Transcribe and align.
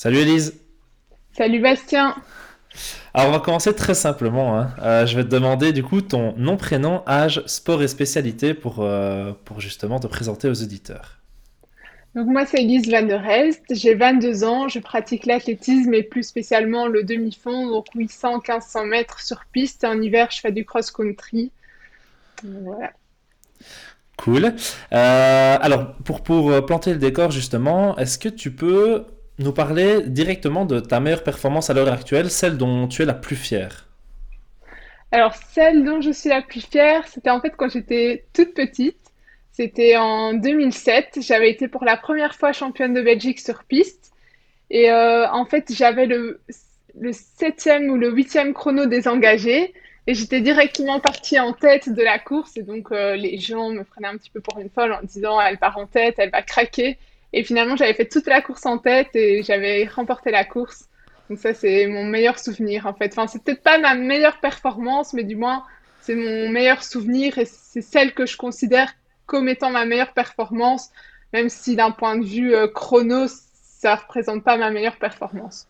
Salut 0.00 0.18
Elise. 0.18 0.54
Salut 1.36 1.58
Bastien. 1.58 2.14
Alors 3.14 3.30
on 3.30 3.32
va 3.32 3.40
commencer 3.40 3.74
très 3.74 3.94
simplement. 3.94 4.56
hein. 4.56 4.70
Euh, 4.80 5.06
je 5.06 5.16
vais 5.16 5.24
te 5.24 5.28
demander 5.28 5.72
du 5.72 5.82
coup 5.82 6.02
ton 6.02 6.36
nom, 6.36 6.56
prénom, 6.56 7.02
âge, 7.08 7.42
sport 7.46 7.82
et 7.82 7.88
spécialité 7.88 8.54
pour, 8.54 8.76
euh, 8.78 9.32
pour 9.44 9.60
justement 9.60 9.98
te 9.98 10.06
présenter 10.06 10.48
aux 10.48 10.62
auditeurs. 10.62 11.18
Donc 12.14 12.28
moi 12.28 12.46
c'est 12.46 12.62
Elise 12.62 12.88
Van 12.88 13.02
der 13.02 13.28
Helst, 13.28 13.64
j'ai 13.70 13.96
22 13.96 14.44
ans, 14.44 14.68
je 14.68 14.78
pratique 14.78 15.26
l'athlétisme 15.26 15.92
et 15.92 16.04
plus 16.04 16.22
spécialement 16.22 16.86
le 16.86 17.02
demi-fond, 17.02 17.66
donc 17.66 17.86
800-1500 17.96 18.86
mètres 18.86 19.20
sur 19.20 19.46
piste. 19.46 19.82
En 19.82 20.00
hiver 20.00 20.28
je 20.30 20.38
fais 20.38 20.52
du 20.52 20.64
cross-country. 20.64 21.50
Voilà. 22.44 22.92
Cool. 24.16 24.44
Euh, 24.44 25.56
alors 25.60 25.96
pour, 26.04 26.22
pour 26.22 26.64
planter 26.66 26.92
le 26.92 27.00
décor 27.00 27.32
justement, 27.32 27.98
est-ce 27.98 28.16
que 28.16 28.28
tu 28.28 28.52
peux 28.52 29.04
nous 29.38 29.52
parler 29.52 30.02
directement 30.02 30.64
de 30.64 30.80
ta 30.80 31.00
meilleure 31.00 31.22
performance 31.22 31.70
à 31.70 31.74
l'heure 31.74 31.92
actuelle, 31.92 32.30
celle 32.30 32.56
dont 32.56 32.88
tu 32.88 33.02
es 33.02 33.04
la 33.04 33.14
plus 33.14 33.36
fière? 33.36 33.88
Alors 35.10 35.34
celle 35.34 35.84
dont 35.84 36.00
je 36.00 36.10
suis 36.10 36.28
la 36.28 36.42
plus 36.42 36.60
fière, 36.60 37.06
c'était 37.06 37.30
en 37.30 37.40
fait 37.40 37.54
quand 37.56 37.70
j'étais 37.70 38.24
toute 38.34 38.54
petite. 38.54 38.98
C'était 39.52 39.96
en 39.96 40.34
2007. 40.34 41.18
J'avais 41.20 41.50
été 41.50 41.66
pour 41.66 41.84
la 41.84 41.96
première 41.96 42.34
fois 42.34 42.52
championne 42.52 42.94
de 42.94 43.02
Belgique 43.02 43.40
sur 43.40 43.64
piste. 43.64 44.12
Et 44.70 44.90
euh, 44.90 45.28
en 45.30 45.46
fait, 45.46 45.72
j'avais 45.72 46.06
le, 46.06 46.40
septième 47.10 47.90
ou 47.90 47.96
le 47.96 48.10
huitième 48.10 48.54
chrono 48.54 48.86
désengagé. 48.86 49.74
Et 50.06 50.14
j'étais 50.14 50.40
directement 50.40 51.00
partie 51.00 51.40
en 51.40 51.52
tête 51.52 51.88
de 51.88 52.02
la 52.02 52.18
course. 52.18 52.56
Et 52.56 52.62
donc, 52.62 52.92
euh, 52.92 53.16
les 53.16 53.38
gens 53.38 53.70
me 53.70 53.82
prenaient 53.82 54.08
un 54.08 54.16
petit 54.16 54.30
peu 54.30 54.40
pour 54.40 54.58
une 54.60 54.70
folle 54.70 54.92
en 54.92 55.02
disant, 55.02 55.40
elle 55.40 55.58
part 55.58 55.76
en 55.78 55.86
tête, 55.86 56.14
elle 56.18 56.30
va 56.30 56.42
craquer. 56.42 56.96
Et 57.32 57.44
finalement, 57.44 57.76
j'avais 57.76 57.94
fait 57.94 58.08
toute 58.08 58.26
la 58.26 58.40
course 58.40 58.64
en 58.66 58.78
tête 58.78 59.14
et 59.14 59.42
j'avais 59.42 59.86
remporté 59.86 60.30
la 60.30 60.44
course. 60.44 60.88
Donc 61.28 61.38
ça, 61.38 61.52
c'est 61.52 61.86
mon 61.86 62.04
meilleur 62.04 62.38
souvenir, 62.38 62.86
en 62.86 62.94
fait. 62.94 63.12
Enfin, 63.12 63.26
c'est 63.26 63.42
peut-être 63.42 63.62
pas 63.62 63.78
ma 63.78 63.94
meilleure 63.94 64.40
performance, 64.40 65.12
mais 65.12 65.24
du 65.24 65.36
moins, 65.36 65.64
c'est 66.00 66.14
mon 66.14 66.48
meilleur 66.48 66.82
souvenir 66.82 67.38
et 67.38 67.44
c'est 67.44 67.82
celle 67.82 68.14
que 68.14 68.24
je 68.24 68.36
considère 68.36 68.92
comme 69.26 69.48
étant 69.48 69.70
ma 69.70 69.84
meilleure 69.84 70.14
performance, 70.14 70.88
même 71.34 71.50
si 71.50 71.76
d'un 71.76 71.90
point 71.90 72.16
de 72.16 72.24
vue 72.24 72.54
euh, 72.54 72.66
chrono, 72.66 73.26
ça 73.28 73.96
représente 73.96 74.42
pas 74.42 74.56
ma 74.56 74.70
meilleure 74.70 74.96
performance. 74.96 75.68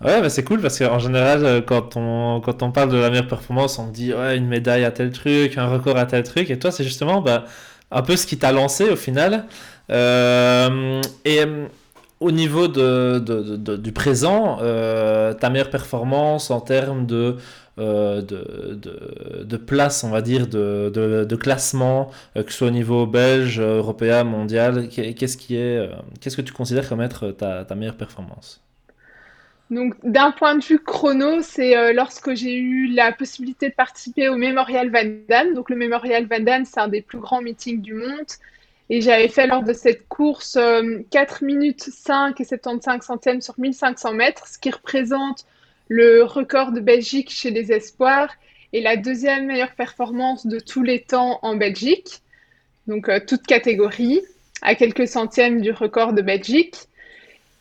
Ouais, 0.00 0.20
bah 0.20 0.28
c'est 0.28 0.42
cool 0.42 0.60
parce 0.60 0.78
qu'en 0.80 0.98
général, 0.98 1.44
euh, 1.44 1.60
quand 1.60 1.96
on, 1.96 2.40
quand 2.40 2.64
on 2.64 2.72
parle 2.72 2.90
de 2.90 2.96
la 2.96 3.10
meilleure 3.10 3.28
performance, 3.28 3.78
on 3.78 3.86
dit 3.86 4.12
ouais, 4.12 4.36
une 4.36 4.48
médaille 4.48 4.84
à 4.84 4.90
tel 4.90 5.12
truc, 5.12 5.56
un 5.56 5.68
record 5.68 5.96
à 5.96 6.06
tel 6.06 6.24
truc. 6.24 6.50
Et 6.50 6.58
toi, 6.58 6.72
c'est 6.72 6.82
justement 6.82 7.22
bah, 7.22 7.44
un 7.92 8.02
peu 8.02 8.16
ce 8.16 8.26
qui 8.26 8.36
t'a 8.36 8.50
lancé 8.50 8.90
au 8.90 8.96
final. 8.96 9.46
Euh, 9.90 11.00
et 11.24 11.40
euh, 11.44 11.66
au 12.20 12.30
niveau 12.32 12.68
de, 12.68 13.18
du 13.76 13.92
présent, 13.92 14.58
euh, 14.62 15.34
ta 15.34 15.50
meilleure 15.50 15.70
performance 15.70 16.50
en 16.50 16.60
termes 16.60 17.06
de, 17.06 17.36
de, 17.78 19.42
de, 19.44 19.56
place, 19.56 20.04
on 20.04 20.10
va 20.10 20.22
dire, 20.22 20.46
de, 20.46 20.90
de, 20.94 21.36
classement, 21.36 22.10
que 22.34 22.50
ce 22.50 22.58
soit 22.58 22.68
au 22.68 22.70
niveau 22.70 23.06
belge, 23.06 23.60
européen, 23.60 24.24
mondial, 24.24 24.88
qu'est- 24.88 25.14
qu'est-ce 25.14 25.36
qui 25.36 25.56
est, 25.56 25.88
qu'est-ce 26.20 26.36
que 26.36 26.42
tu 26.42 26.52
considères 26.52 26.88
comme 26.88 27.00
être 27.00 27.30
ta, 27.32 27.64
ta 27.64 27.74
meilleure 27.74 27.96
performance? 27.96 28.60
Donc, 29.70 29.94
d'un 30.04 30.30
point 30.30 30.56
de 30.56 30.64
vue 30.64 30.78
chrono, 30.78 31.40
c'est 31.42 31.92
lorsque 31.94 32.34
j'ai 32.34 32.54
eu 32.54 32.86
la 32.88 33.12
possibilité 33.12 33.70
de 33.70 33.74
participer 33.74 34.28
au 34.28 34.36
Memorial 34.36 34.90
Van 34.90 35.04
Damme. 35.28 35.54
Donc, 35.54 35.70
le 35.70 35.76
Memorial 35.76 36.26
Van 36.26 36.40
Damme, 36.40 36.64
c'est 36.64 36.80
un 36.80 36.88
des 36.88 37.00
plus 37.02 37.18
grands 37.18 37.40
meetings 37.42 37.80
du 37.80 37.94
monde. 37.94 38.26
Et 38.90 39.00
j'avais 39.00 39.28
fait 39.28 39.46
lors 39.46 39.62
de 39.62 39.72
cette 39.72 40.06
course 40.08 40.56
euh, 40.56 41.00
4 41.10 41.42
minutes 41.42 41.82
5 41.82 42.38
et 42.40 42.44
75 42.44 43.02
centièmes 43.02 43.40
sur 43.40 43.58
1500 43.58 44.12
mètres, 44.12 44.46
ce 44.46 44.58
qui 44.58 44.70
représente 44.70 45.46
le 45.88 46.22
record 46.22 46.72
de 46.72 46.80
Belgique 46.80 47.30
chez 47.30 47.50
les 47.50 47.72
espoirs 47.72 48.34
et 48.72 48.80
la 48.80 48.96
deuxième 48.96 49.46
meilleure 49.46 49.74
performance 49.74 50.46
de 50.46 50.58
tous 50.58 50.82
les 50.82 51.02
temps 51.02 51.38
en 51.42 51.56
Belgique. 51.56 52.20
Donc, 52.86 53.08
euh, 53.08 53.20
toute 53.26 53.46
catégorie, 53.46 54.20
à 54.60 54.74
quelques 54.74 55.08
centièmes 55.08 55.60
du 55.60 55.70
record 55.70 56.12
de 56.12 56.22
Belgique. 56.22 56.76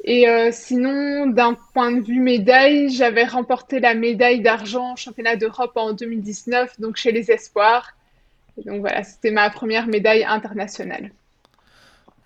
Et 0.05 0.27
euh, 0.27 0.49
sinon, 0.51 1.27
d'un 1.27 1.55
point 1.73 1.91
de 1.91 2.01
vue 2.01 2.19
médaille, 2.19 2.89
j'avais 2.89 3.23
remporté 3.23 3.79
la 3.79 3.93
médaille 3.93 4.41
d'argent 4.41 4.95
championnat 4.97 5.37
d'Europe 5.37 5.71
en 5.75 5.93
2019, 5.93 6.79
donc 6.81 6.97
chez 6.97 7.11
les 7.11 7.31
espoirs. 7.31 7.93
Et 8.57 8.63
donc 8.63 8.81
voilà, 8.81 9.03
c'était 9.03 9.31
ma 9.31 9.49
première 9.49 9.87
médaille 9.87 10.25
internationale. 10.25 11.11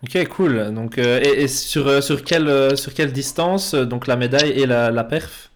Ok, 0.03 0.27
cool. 0.29 0.73
Donc, 0.73 0.97
euh, 0.97 1.19
et, 1.23 1.43
et 1.43 1.47
sur, 1.47 1.87
euh, 1.87 2.01
sur 2.01 2.23
quelle, 2.23 2.47
euh, 2.47 2.75
sur 2.75 2.93
quelle 2.93 3.11
distance, 3.11 3.73
donc 3.73 4.07
la 4.07 4.15
médaille 4.15 4.51
et 4.51 4.65
la, 4.65 4.91
la 4.91 5.03
perf? 5.03 5.51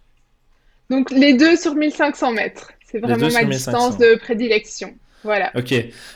Donc 0.90 1.10
les 1.12 1.34
deux 1.36 1.56
sur 1.56 1.76
1500 1.76 2.34
mètres, 2.34 2.72
c'est 2.86 3.00
vraiment 3.00 3.30
ma 3.32 3.44
distance 3.46 3.98
1500. 3.98 3.98
de 3.98 4.16
prédilection. 4.20 4.94
Voilà. 5.24 5.52
Ok. 5.56 5.72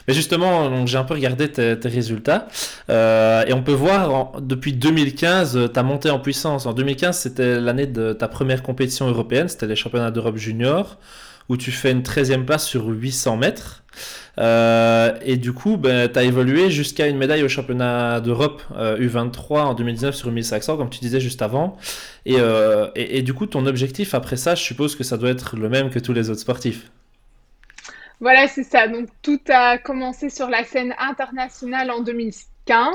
Mais 0.07 0.13
justement, 0.13 0.85
j'ai 0.87 0.97
un 0.97 1.03
peu 1.03 1.13
regardé 1.13 1.51
tes, 1.51 1.79
tes 1.79 1.87
résultats. 1.89 2.47
Euh, 2.89 3.45
et 3.45 3.53
on 3.53 3.61
peut 3.61 3.71
voir, 3.71 4.13
en- 4.13 4.33
depuis 4.41 4.73
2015, 4.73 5.69
tu 5.71 5.79
as 5.79 5.83
monté 5.83 6.09
en 6.09 6.19
puissance. 6.19 6.65
En 6.65 6.73
2015, 6.73 7.19
c'était 7.19 7.59
l'année 7.59 7.85
de 7.85 8.13
ta 8.13 8.27
première 8.27 8.63
compétition 8.63 9.07
européenne, 9.07 9.47
c'était 9.47 9.67
les 9.67 9.75
championnats 9.75 10.09
d'Europe 10.11 10.37
junior, 10.37 10.97
où 11.49 11.57
tu 11.57 11.71
fais 11.71 11.91
une 11.91 12.03
treizième 12.03 12.45
place 12.45 12.65
sur 12.65 12.87
800 12.87 13.37
mètres. 13.37 13.83
Euh, 14.37 15.17
et 15.21 15.37
du 15.37 15.53
coup, 15.53 15.77
ben, 15.77 16.11
tu 16.11 16.19
as 16.19 16.23
évolué 16.23 16.69
jusqu'à 16.69 17.07
une 17.07 17.17
médaille 17.17 17.43
au 17.43 17.47
championnat 17.47 18.19
d'Europe 18.19 18.61
euh, 18.75 18.97
U23 18.97 19.59
en 19.59 19.73
2019 19.73 20.15
sur 20.15 20.31
1500, 20.31 20.77
comme 20.77 20.89
tu 20.89 20.99
disais 20.99 21.19
juste 21.19 21.41
avant. 21.41 21.77
Euh, 22.27 22.89
et, 22.95 23.19
et 23.19 23.21
du 23.21 23.33
coup, 23.33 23.45
ton 23.45 23.65
objectif 23.65 24.13
après 24.13 24.37
ça, 24.37 24.55
je 24.55 24.63
suppose 24.63 24.95
que 24.95 25.03
ça 25.03 25.17
doit 25.17 25.29
être 25.29 25.55
le 25.55 25.69
même 25.69 25.89
que 25.89 25.99
tous 25.99 26.13
les 26.13 26.29
autres 26.29 26.41
sportifs. 26.41 26.89
Voilà, 28.19 28.47
c'est 28.47 28.63
ça. 28.63 28.87
Donc 28.87 29.09
tout 29.21 29.39
a 29.49 29.77
commencé 29.77 30.29
sur 30.29 30.49
la 30.49 30.63
scène 30.63 30.93
internationale 30.99 31.91
en 31.91 32.01
2015, 32.01 32.85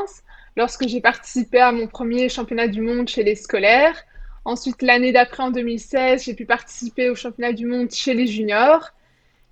lorsque 0.56 0.88
j'ai 0.88 1.00
participé 1.00 1.60
à 1.60 1.72
mon 1.72 1.86
premier 1.86 2.28
championnat 2.28 2.68
du 2.68 2.80
monde 2.80 3.08
chez 3.08 3.22
les 3.22 3.36
scolaires. 3.36 3.94
Ensuite, 4.44 4.82
l'année 4.82 5.12
d'après, 5.12 5.42
en 5.42 5.50
2016, 5.50 6.24
j'ai 6.24 6.34
pu 6.34 6.46
participer 6.46 7.10
au 7.10 7.14
championnat 7.14 7.52
du 7.52 7.66
monde 7.66 7.90
chez 7.90 8.14
les 8.14 8.26
juniors. 8.26 8.90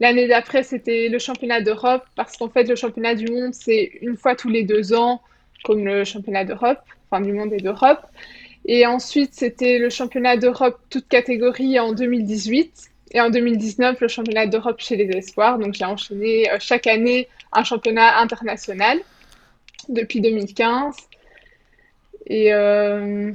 L'année 0.00 0.28
d'après, 0.28 0.62
c'était 0.62 1.08
le 1.08 1.18
championnat 1.18 1.60
d'Europe, 1.60 2.04
parce 2.16 2.36
qu'en 2.36 2.48
fait, 2.48 2.64
le 2.64 2.76
championnat 2.76 3.14
du 3.14 3.26
monde, 3.30 3.52
c'est 3.52 3.90
une 4.00 4.16
fois 4.16 4.34
tous 4.34 4.48
les 4.48 4.62
deux 4.62 4.94
ans, 4.94 5.20
comme 5.64 5.84
le 5.84 6.04
championnat 6.04 6.44
d'Europe, 6.44 6.78
enfin 7.10 7.20
du 7.20 7.32
monde 7.32 7.52
et 7.52 7.58
d'Europe. 7.58 8.00
Et 8.64 8.86
ensuite, 8.86 9.34
c'était 9.34 9.78
le 9.78 9.90
championnat 9.90 10.36
d'Europe 10.36 10.78
toute 10.90 11.08
catégorie 11.08 11.78
en 11.80 11.92
2018. 11.92 12.90
Et 13.12 13.20
en 13.20 13.30
2019, 13.30 14.00
le 14.00 14.08
championnat 14.08 14.46
d'Europe 14.46 14.80
chez 14.80 14.96
les 14.96 15.08
espoirs. 15.16 15.58
Donc, 15.58 15.74
j'ai 15.74 15.84
enchaîné 15.84 16.50
euh, 16.50 16.56
chaque 16.60 16.86
année 16.86 17.28
un 17.52 17.64
championnat 17.64 18.18
international 18.18 18.98
depuis 19.88 20.20
2015. 20.20 20.94
Et 22.26 22.52
euh, 22.52 23.32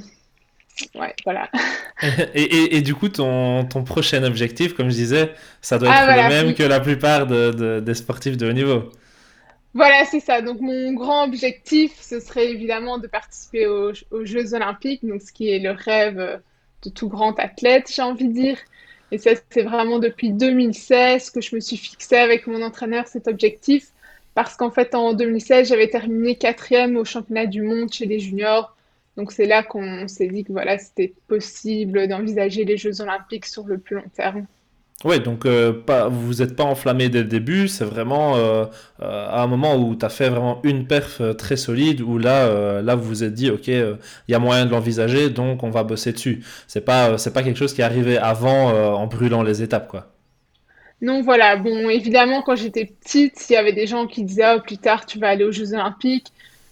ouais, 0.95 1.15
voilà. 1.23 1.49
Et, 2.33 2.41
et- 2.43 2.77
et 2.77 2.81
du 2.81 2.95
coup, 2.95 3.09
ton, 3.09 3.65
ton 3.65 3.83
prochain 3.83 4.23
objectif, 4.23 4.73
comme 4.73 4.89
je 4.89 4.95
disais, 4.95 5.33
ça 5.61 5.77
doit 5.79 5.89
Ah, 5.89 5.95
être 5.95 6.13
le 6.15 6.23
même 6.23 6.47
oui. 6.47 6.53
que 6.53 6.63
la 6.63 6.79
plupart 6.79 7.27
de- 7.27 7.51
de- 7.51 7.79
des 7.79 7.93
sportifs 7.93 8.37
de 8.37 8.47
haut 8.49 8.53
niveau. 8.53 8.89
Voilà, 9.73 10.05
c'est 10.05 10.19
ça. 10.19 10.41
Donc, 10.41 10.61
mon 10.61 10.93
grand 10.93 11.23
objectif, 11.25 11.93
ce 11.99 12.19
serait 12.19 12.49
évidemment 12.51 12.99
de 12.99 13.07
participer 13.07 13.65
aux, 13.67 13.91
aux 14.11 14.25
Jeux 14.25 14.53
Olympiques, 14.53 15.05
donc 15.05 15.21
ce 15.21 15.33
qui 15.33 15.49
est 15.49 15.59
le 15.59 15.71
rêve 15.71 16.41
de 16.83 16.89
tout 16.89 17.09
grand 17.09 17.37
athlète, 17.39 17.91
j'ai 17.93 18.01
envie 18.03 18.27
de 18.27 18.33
dire. 18.33 18.57
Et 19.11 19.17
ça, 19.17 19.31
c'est 19.49 19.63
vraiment 19.63 19.99
depuis 19.99 20.31
2016 20.31 21.29
que 21.31 21.41
je 21.41 21.55
me 21.55 21.59
suis 21.59 21.77
fixé 21.77 22.15
avec 22.17 22.45
mon 22.47 22.61
entraîneur 22.61 23.07
cet 23.07 23.27
objectif, 23.27 23.87
parce 24.35 24.55
qu'en 24.55 24.71
fait, 24.71 24.93
en 24.95 25.13
2016, 25.13 25.69
j'avais 25.69 25.89
terminé 25.89 26.35
quatrième 26.37 26.95
au 26.97 27.05
championnat 27.05 27.45
du 27.47 27.61
monde 27.63 27.91
chez 27.91 28.05
les 28.05 28.19
juniors. 28.19 28.75
Donc, 29.17 29.31
c'est 29.31 29.45
là 29.45 29.63
qu'on 29.63 30.07
s'est 30.07 30.27
dit 30.27 30.43
que 30.43 30.51
voilà, 30.51 30.77
c'était 30.77 31.13
possible 31.27 32.07
d'envisager 32.07 32.65
les 32.65 32.77
Jeux 32.77 33.01
Olympiques 33.01 33.45
sur 33.45 33.65
le 33.65 33.77
plus 33.77 33.95
long 33.95 34.09
terme. 34.15 34.45
Ouais, 35.03 35.19
donc 35.19 35.45
euh, 35.45 35.73
pas, 35.73 36.07
vous 36.07 36.25
vous 36.25 36.41
êtes 36.41 36.55
pas 36.55 36.63
enflammé 36.63 37.09
dès 37.09 37.19
le 37.19 37.27
début, 37.27 37.67
c'est 37.67 37.83
vraiment 37.83 38.37
euh, 38.37 38.65
euh, 39.01 39.27
à 39.29 39.41
un 39.41 39.47
moment 39.47 39.75
où 39.75 39.95
tu 39.95 40.05
as 40.05 40.09
fait 40.09 40.29
vraiment 40.29 40.61
une 40.63 40.87
perf 40.87 41.21
très 41.37 41.57
solide, 41.57 41.99
où 41.99 42.17
là, 42.17 42.81
là 42.81 42.95
vous 42.95 43.03
vous 43.03 43.23
êtes 43.23 43.33
dit, 43.33 43.49
ok, 43.49 43.67
il 43.67 43.97
y 44.29 44.33
a 44.33 44.39
moyen 44.39 44.65
de 44.65 44.71
l'envisager, 44.71 45.29
donc 45.29 45.63
on 45.63 45.69
va 45.69 45.83
bosser 45.83 46.13
dessus. 46.13 46.43
C'est 46.67 46.85
pas, 46.85 47.17
c'est 47.17 47.33
pas 47.33 47.43
quelque 47.43 47.57
chose 47.57 47.73
qui 47.73 47.81
est 47.81 47.83
arrivé 47.83 48.17
avant 48.17 48.69
en 48.95 49.07
brûlant 49.07 49.43
les 49.43 49.61
étapes, 49.61 49.89
quoi. 49.89 50.09
Non, 51.01 51.21
voilà. 51.21 51.57
Bon, 51.57 51.89
évidemment, 51.89 52.41
quand 52.41 52.55
j'étais 52.55 52.85
petite, 52.85 53.49
il 53.49 53.53
y 53.53 53.55
avait 53.57 53.73
des 53.73 53.87
gens 53.87 54.07
qui 54.07 54.23
disaient, 54.23 54.55
oh, 54.55 54.61
plus 54.61 54.77
tard, 54.77 55.05
tu 55.05 55.19
vas 55.19 55.29
aller 55.29 55.43
aux 55.43 55.51
Jeux 55.51 55.73
Olympiques. 55.73 56.27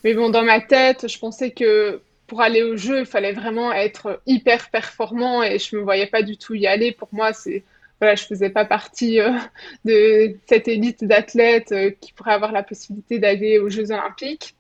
Mais 0.06 0.14
bon, 0.14 0.30
dans 0.30 0.44
ma 0.44 0.62
tête, 0.62 1.10
je 1.10 1.20
pensais 1.20 1.52
que 1.52 2.00
pour 2.32 2.40
aller 2.40 2.64
aux 2.64 2.78
Jeux, 2.78 3.02
il 3.02 3.06
fallait 3.06 3.34
vraiment 3.34 3.74
être 3.74 4.22
hyper 4.26 4.70
performant 4.70 5.44
et 5.44 5.60
je 5.60 5.76
me 5.76 5.82
voyais 5.82 6.08
pas 6.08 6.22
du 6.22 6.38
tout 6.38 6.54
y 6.54 6.66
aller. 6.66 6.94
Pour 6.94 7.10
moi, 7.12 7.34
c'est, 7.34 7.66
voilà, 8.00 8.16
je 8.16 8.24
faisais 8.24 8.50
pas 8.50 8.64
partie 8.64 9.20
euh, 9.20 9.34
de 9.84 10.38
cette 10.48 10.70
élite 10.70 11.04
d'athlètes 11.04 11.74
euh, 11.74 11.92
qui 12.00 12.14
pourrait 12.14 12.32
avoir 12.32 12.54
la 12.54 12.64
possibilité 12.64 13.20
d'aller 13.20 13.60
aux 13.60 13.68
Jeux 13.68 13.92
Olympiques. 13.92 14.56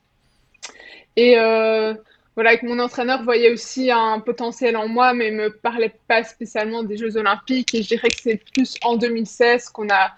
Et 1.15 1.39
euh, 1.39 1.93
voilà, 2.35 2.57
que 2.57 2.65
mon 2.65 2.77
entraîneur 2.77 3.23
voyait 3.23 3.53
aussi 3.53 3.89
un 3.89 4.19
potentiel 4.19 4.75
en 4.75 4.89
moi, 4.89 5.13
mais 5.13 5.31
me 5.31 5.49
parlait 5.49 5.93
pas 6.09 6.25
spécialement 6.25 6.83
des 6.83 6.97
Jeux 6.97 7.15
Olympiques. 7.15 7.73
Et 7.73 7.83
je 7.83 7.87
dirais 7.87 8.09
que 8.09 8.19
c'est 8.21 8.41
plus 8.53 8.75
en 8.83 8.97
2016 8.97 9.69
qu'on 9.69 9.87
a 9.89 10.11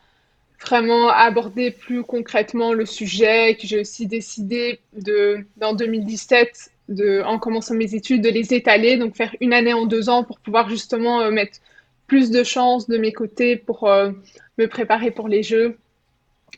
vraiment 0.59 1.09
abordé 1.09 1.69
plus 1.69 2.01
concrètement 2.01 2.73
le 2.73 2.87
sujet, 2.87 3.55
que 3.61 3.67
j'ai 3.67 3.79
aussi 3.79 4.07
décidé 4.07 4.79
de, 4.93 5.45
dans 5.57 5.75
2017, 5.75 6.72
de, 6.89 7.21
en 7.25 7.39
commençant 7.39 7.75
mes 7.75 7.95
études, 7.95 8.21
de 8.21 8.29
les 8.29 8.53
étaler, 8.53 8.97
donc 8.97 9.15
faire 9.15 9.35
une 9.39 9.53
année 9.53 9.73
en 9.73 9.85
deux 9.85 10.09
ans 10.09 10.23
pour 10.23 10.39
pouvoir 10.39 10.69
justement 10.69 11.21
euh, 11.21 11.31
mettre 11.31 11.59
plus 12.07 12.31
de 12.31 12.43
chances 12.43 12.87
de 12.87 12.97
mes 12.97 13.13
côtés 13.13 13.55
pour 13.55 13.87
euh, 13.87 14.11
me 14.57 14.67
préparer 14.67 15.11
pour 15.11 15.27
les 15.27 15.43
Jeux. 15.43 15.77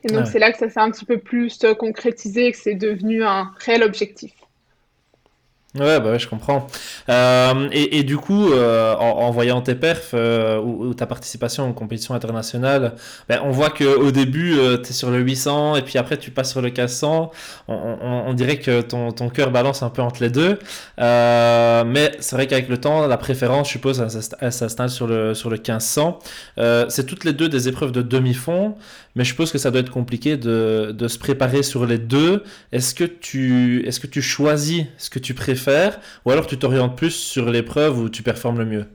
Et 0.04 0.08
donc 0.08 0.28
c'est 0.28 0.40
là 0.40 0.52
que 0.52 0.58
ça 0.58 0.70
s'est 0.70 0.80
un 0.80 0.92
petit 0.92 1.06
peu 1.06 1.18
plus 1.18 1.64
euh, 1.64 1.74
concrétisé, 1.74 2.52
que 2.52 2.58
c'est 2.58 2.76
devenu 2.76 3.24
un 3.24 3.52
réel 3.60 3.84
objectif. 3.84 4.34
Ouais, 5.78 6.00
bah 6.00 6.12
ouais, 6.12 6.20
je 6.20 6.30
comprends. 6.30 6.68
Euh, 7.10 7.68
et, 7.74 8.04
du 8.04 8.16
coup, 8.18 8.50
euh, 8.54 8.96
en, 8.96 9.30
voyant 9.32 9.60
tes 9.62 9.76
perfs 9.76 10.12
euh, 10.14 10.58
ou, 10.58 10.94
ta 10.94 11.06
participation 11.06 11.68
en 11.68 11.74
compétition 11.74 12.14
internationale, 12.14 12.94
ben, 13.28 13.42
on 13.44 13.52
voit 13.52 13.72
qu'au 13.72 14.12
début, 14.12 14.56
tu 14.84 14.90
es 14.90 14.94
sur 14.94 15.12
le 15.12 15.20
800 15.20 15.76
et 15.76 15.82
puis 15.82 15.98
après, 15.98 16.18
tu 16.18 16.32
passes 16.32 16.52
sur 16.52 16.62
le 16.62 16.70
1500. 16.70 17.30
On, 17.68 18.34
dirait 18.34 18.58
que 18.58 18.82
ton, 18.82 19.12
ton 19.12 19.30
cœur 19.30 19.52
balance 19.52 19.84
un 19.84 19.90
peu 19.90 20.02
entre 20.02 20.24
les 20.24 20.30
deux. 20.30 20.60
mais 20.98 22.12
c'est 22.20 22.36
vrai 22.38 22.48
qu'avec 22.48 22.70
le 22.70 22.78
temps, 22.78 23.06
la 23.06 23.18
préférence, 23.18 23.68
je 23.68 23.74
suppose, 23.74 24.32
elle, 24.40 24.54
s'installe 24.54 24.90
sur 24.90 25.08
le, 25.08 25.34
sur 25.34 25.50
le 25.50 25.58
1500. 25.58 26.20
c'est 26.88 27.06
toutes 27.06 27.26
les 27.26 27.34
deux 27.34 27.50
des 27.50 27.68
épreuves 27.68 27.92
de 27.92 28.02
demi-fond, 28.02 28.76
mais 29.16 29.26
je 29.26 29.30
suppose 29.30 29.52
que 29.52 29.58
ça 29.58 29.72
doit 29.72 29.82
être 29.82 29.92
compliqué 29.92 30.38
de, 30.38 30.94
de 30.98 31.08
se 31.10 31.18
préparer 31.18 31.64
sur 31.64 31.86
les 31.86 31.98
deux. 31.98 32.44
Est-ce 32.72 32.96
que, 32.96 33.04
est-ce 33.86 34.00
que 34.00 34.08
tu 34.08 34.22
choisis 34.22 34.86
ce 34.98 35.10
que 35.10 35.20
tu 35.20 35.34
préfères 35.34 35.65
ou 36.26 36.32
alors 36.32 36.48
tu 36.48 36.58
t'orientes 36.58 36.98
plus 36.98 37.12
sur 37.12 37.50
l'épreuve 37.50 38.00
où 38.00 38.10
tu 38.10 38.24
performes 38.24 38.60
le 38.60 38.66
mieux? 38.66 38.86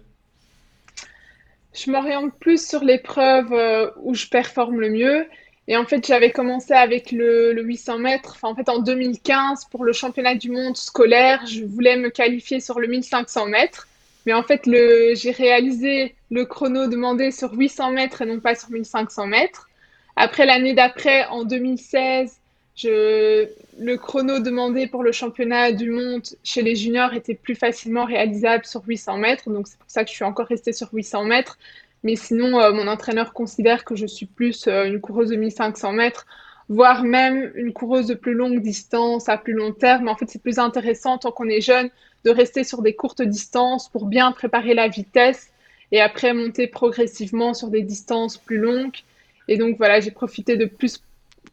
Je 1.72 1.90
m'oriente 1.90 2.32
plus 2.40 2.66
sur 2.66 2.82
l'épreuve 2.82 3.52
euh, 3.52 3.90
où 4.02 4.14
je 4.14 4.26
performe 4.26 4.80
le 4.80 4.90
mieux. 4.90 5.26
Et 5.68 5.76
en 5.76 5.84
fait, 5.84 6.04
j'avais 6.04 6.32
commencé 6.32 6.72
avec 6.72 7.12
le, 7.12 7.62
800 7.62 7.98
mètres. 7.98 8.38
En 8.42 8.56
fait, 8.56 8.68
en 8.68 8.80
2015, 8.80 9.66
pour 9.70 9.84
le 9.84 9.92
championnat 9.92 10.34
du 10.34 10.50
monde 10.50 10.76
scolaire, 10.76 11.46
je 11.46 11.64
voulais 11.64 11.96
me 11.96 12.10
qualifier 12.10 12.58
sur 12.58 12.80
le 12.80 12.88
1500 12.88 13.46
mètres. 13.46 13.86
Mais 14.26 14.32
en 14.32 14.42
fait, 14.42 14.62
j'ai 14.64 15.30
réalisé 15.30 16.16
le 16.30 16.44
chrono 16.44 16.88
demandé 16.88 17.30
sur 17.30 17.52
800 17.52 17.92
mètres 17.92 18.22
et 18.22 18.26
non 18.26 18.40
pas 18.40 18.56
sur 18.56 18.70
1500 18.70 19.28
mètres. 19.28 19.68
Après, 20.16 20.44
l'année 20.44 20.74
d'après, 20.74 21.24
en 21.26 21.44
2016, 21.44 22.39
le 22.88 23.96
chrono 23.96 24.38
demandé 24.38 24.86
pour 24.86 25.02
le 25.02 25.12
championnat 25.12 25.72
du 25.72 25.90
monde 25.90 26.22
chez 26.42 26.62
les 26.62 26.76
juniors 26.76 27.14
était 27.14 27.34
plus 27.34 27.54
facilement 27.54 28.04
réalisable 28.04 28.64
sur 28.64 28.82
800 28.86 29.18
mètres, 29.18 29.50
donc 29.50 29.68
c'est 29.68 29.78
pour 29.78 29.90
ça 29.90 30.04
que 30.04 30.10
je 30.10 30.14
suis 30.14 30.24
encore 30.24 30.46
restée 30.46 30.72
sur 30.72 30.92
800 30.92 31.24
mètres. 31.24 31.58
Mais 32.02 32.16
sinon, 32.16 32.58
euh, 32.60 32.72
mon 32.72 32.86
entraîneur 32.86 33.32
considère 33.32 33.84
que 33.84 33.94
je 33.94 34.06
suis 34.06 34.26
plus 34.26 34.66
euh, 34.66 34.84
une 34.84 35.00
coureuse 35.00 35.30
de 35.30 35.36
1500 35.36 35.92
mètres, 35.92 36.26
voire 36.68 37.04
même 37.04 37.52
une 37.54 37.72
coureuse 37.72 38.06
de 38.06 38.14
plus 38.14 38.32
longue 38.32 38.60
distance, 38.62 39.28
à 39.28 39.36
plus 39.36 39.52
long 39.52 39.72
terme. 39.72 40.08
En 40.08 40.16
fait, 40.16 40.26
c'est 40.28 40.42
plus 40.42 40.58
intéressant 40.58 41.18
tant 41.18 41.30
qu'on 41.30 41.48
est 41.48 41.60
jeune 41.60 41.90
de 42.24 42.30
rester 42.30 42.64
sur 42.64 42.80
des 42.82 42.94
courtes 42.94 43.22
distances 43.22 43.88
pour 43.88 44.06
bien 44.06 44.32
préparer 44.32 44.72
la 44.74 44.88
vitesse 44.88 45.50
et 45.92 46.00
après 46.00 46.32
monter 46.32 46.68
progressivement 46.68 47.54
sur 47.54 47.68
des 47.68 47.82
distances 47.82 48.38
plus 48.38 48.58
longues. 48.58 48.96
Et 49.48 49.56
donc 49.56 49.76
voilà, 49.76 50.00
j'ai 50.00 50.10
profité 50.12 50.56
de 50.56 50.64
plus 50.64 51.02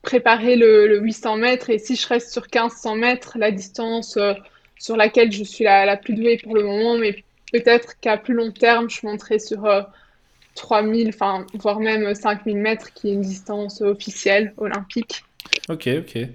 préparer 0.02 0.56
le, 0.56 1.00
800 1.00 1.38
mètres. 1.38 1.70
Et 1.70 1.80
si 1.80 1.96
je 1.96 2.08
reste 2.08 2.32
sur 2.32 2.44
1500 2.44 2.96
mètres, 2.96 3.38
la 3.38 3.52
distance 3.52 4.18
euh, 4.18 4.34
sur 4.78 4.96
laquelle 4.98 5.32
je 5.32 5.44
suis 5.44 5.64
la, 5.64 5.98
plus 5.98 6.14
douée 6.14 6.40
pour 6.44 6.56
le 6.56 6.64
moment, 6.64 6.98
mais 6.98 7.24
peut-être 7.52 8.00
qu'à 8.00 8.18
plus 8.18 8.34
long 8.34 8.52
terme, 8.52 8.90
je 8.90 9.06
monterai 9.06 9.40
sur 9.40 9.68
3000, 10.56 11.10
euh, 11.10 11.44
voire 11.56 11.80
même 11.80 12.14
5000 12.14 12.58
mètres, 12.58 12.94
qui 12.94 13.10
est 13.10 13.14
une 13.14 13.22
distance 13.22 13.82
officielle 13.82 14.54
olympique. 14.58 15.24
Ok, 15.70 15.90
ok. 16.00 16.28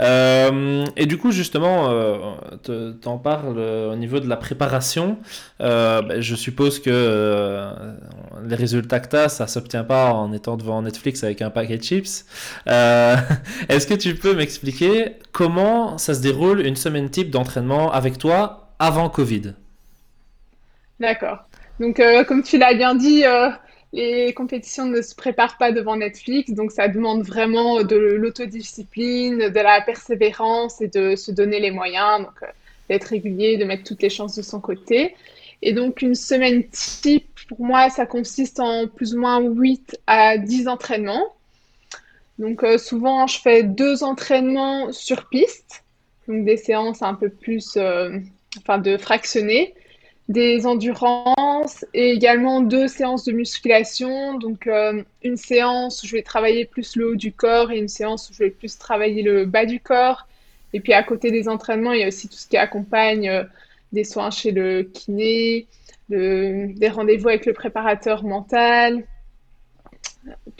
Euh, 0.00 0.86
et 0.96 1.04
du 1.04 1.18
coup, 1.18 1.32
justement, 1.32 1.90
euh, 1.90 2.92
t'en 3.02 3.18
parles 3.18 3.58
au 3.58 3.94
niveau 3.96 4.20
de 4.20 4.28
la 4.28 4.38
préparation. 4.38 5.18
Euh, 5.60 6.00
ben, 6.00 6.22
je 6.22 6.34
suppose 6.34 6.80
que 6.80 6.88
euh, 6.90 7.72
les 8.42 8.54
résultats 8.54 9.00
que 9.00 9.08
t'as, 9.08 9.28
ça 9.28 9.46
s'obtient 9.46 9.84
pas 9.84 10.14
en 10.14 10.32
étant 10.32 10.56
devant 10.56 10.80
Netflix 10.80 11.22
avec 11.24 11.42
un 11.42 11.50
paquet 11.50 11.76
de 11.76 11.82
chips. 11.82 12.24
Est-ce 12.66 13.86
que 13.86 13.94
tu 13.94 14.14
peux 14.14 14.34
m'expliquer 14.34 15.16
comment 15.32 15.98
ça 15.98 16.14
se 16.14 16.22
déroule 16.22 16.64
une 16.64 16.76
semaine 16.76 17.10
type 17.10 17.30
d'entraînement 17.30 17.92
avec 17.92 18.16
toi 18.16 18.70
avant 18.78 19.10
Covid? 19.10 19.52
D'accord. 21.00 21.44
Donc, 21.80 22.00
comme 22.26 22.42
tu 22.42 22.56
l'as 22.56 22.72
bien 22.72 22.94
dit, 22.94 23.24
les 23.92 24.32
compétitions 24.34 24.86
ne 24.86 25.02
se 25.02 25.14
préparent 25.14 25.58
pas 25.58 25.72
devant 25.72 25.96
Netflix, 25.96 26.52
donc 26.52 26.70
ça 26.70 26.86
demande 26.86 27.22
vraiment 27.22 27.82
de 27.82 27.96
l'autodiscipline, 27.96 29.48
de 29.48 29.60
la 29.60 29.80
persévérance 29.80 30.80
et 30.80 30.88
de 30.88 31.16
se 31.16 31.32
donner 31.32 31.58
les 31.58 31.72
moyens, 31.72 32.20
donc 32.20 32.42
euh, 32.42 32.46
d'être 32.88 33.04
régulier, 33.04 33.56
de 33.56 33.64
mettre 33.64 33.84
toutes 33.84 34.02
les 34.02 34.10
chances 34.10 34.36
de 34.36 34.42
son 34.42 34.60
côté. 34.60 35.16
Et 35.62 35.72
donc 35.72 36.02
une 36.02 36.14
semaine 36.14 36.68
type, 36.68 37.28
pour 37.48 37.60
moi, 37.60 37.90
ça 37.90 38.06
consiste 38.06 38.60
en 38.60 38.86
plus 38.86 39.14
ou 39.14 39.20
moins 39.20 39.40
8 39.40 39.98
à 40.06 40.38
10 40.38 40.68
entraînements. 40.68 41.34
Donc 42.38 42.62
euh, 42.62 42.78
souvent, 42.78 43.26
je 43.26 43.40
fais 43.40 43.64
deux 43.64 44.04
entraînements 44.04 44.92
sur 44.92 45.28
piste, 45.28 45.84
donc 46.28 46.44
des 46.44 46.56
séances 46.56 47.02
un 47.02 47.14
peu 47.14 47.28
plus, 47.28 47.76
euh, 47.76 48.18
enfin 48.58 48.78
de 48.78 48.96
fractionner 48.96 49.74
des 50.30 50.64
endurances 50.64 51.84
et 51.92 52.12
également 52.12 52.60
deux 52.60 52.86
séances 52.86 53.24
de 53.24 53.32
musculation. 53.32 54.38
Donc 54.38 54.68
euh, 54.68 55.02
une 55.24 55.36
séance 55.36 56.04
où 56.04 56.06
je 56.06 56.12
vais 56.12 56.22
travailler 56.22 56.64
plus 56.64 56.94
le 56.94 57.10
haut 57.10 57.16
du 57.16 57.32
corps 57.32 57.72
et 57.72 57.78
une 57.78 57.88
séance 57.88 58.30
où 58.30 58.32
je 58.32 58.38
vais 58.38 58.50
plus 58.50 58.78
travailler 58.78 59.22
le 59.22 59.44
bas 59.44 59.66
du 59.66 59.80
corps. 59.80 60.28
Et 60.72 60.78
puis 60.78 60.92
à 60.92 61.02
côté 61.02 61.32
des 61.32 61.48
entraînements, 61.48 61.92
il 61.92 62.00
y 62.00 62.04
a 62.04 62.06
aussi 62.06 62.28
tout 62.28 62.36
ce 62.36 62.46
qui 62.46 62.56
accompagne 62.56 63.28
euh, 63.28 63.44
des 63.92 64.04
soins 64.04 64.30
chez 64.30 64.52
le 64.52 64.84
kiné, 64.84 65.66
des 66.08 66.88
rendez-vous 66.92 67.28
avec 67.28 67.44
le 67.44 67.52
préparateur 67.52 68.22
mental. 68.22 69.04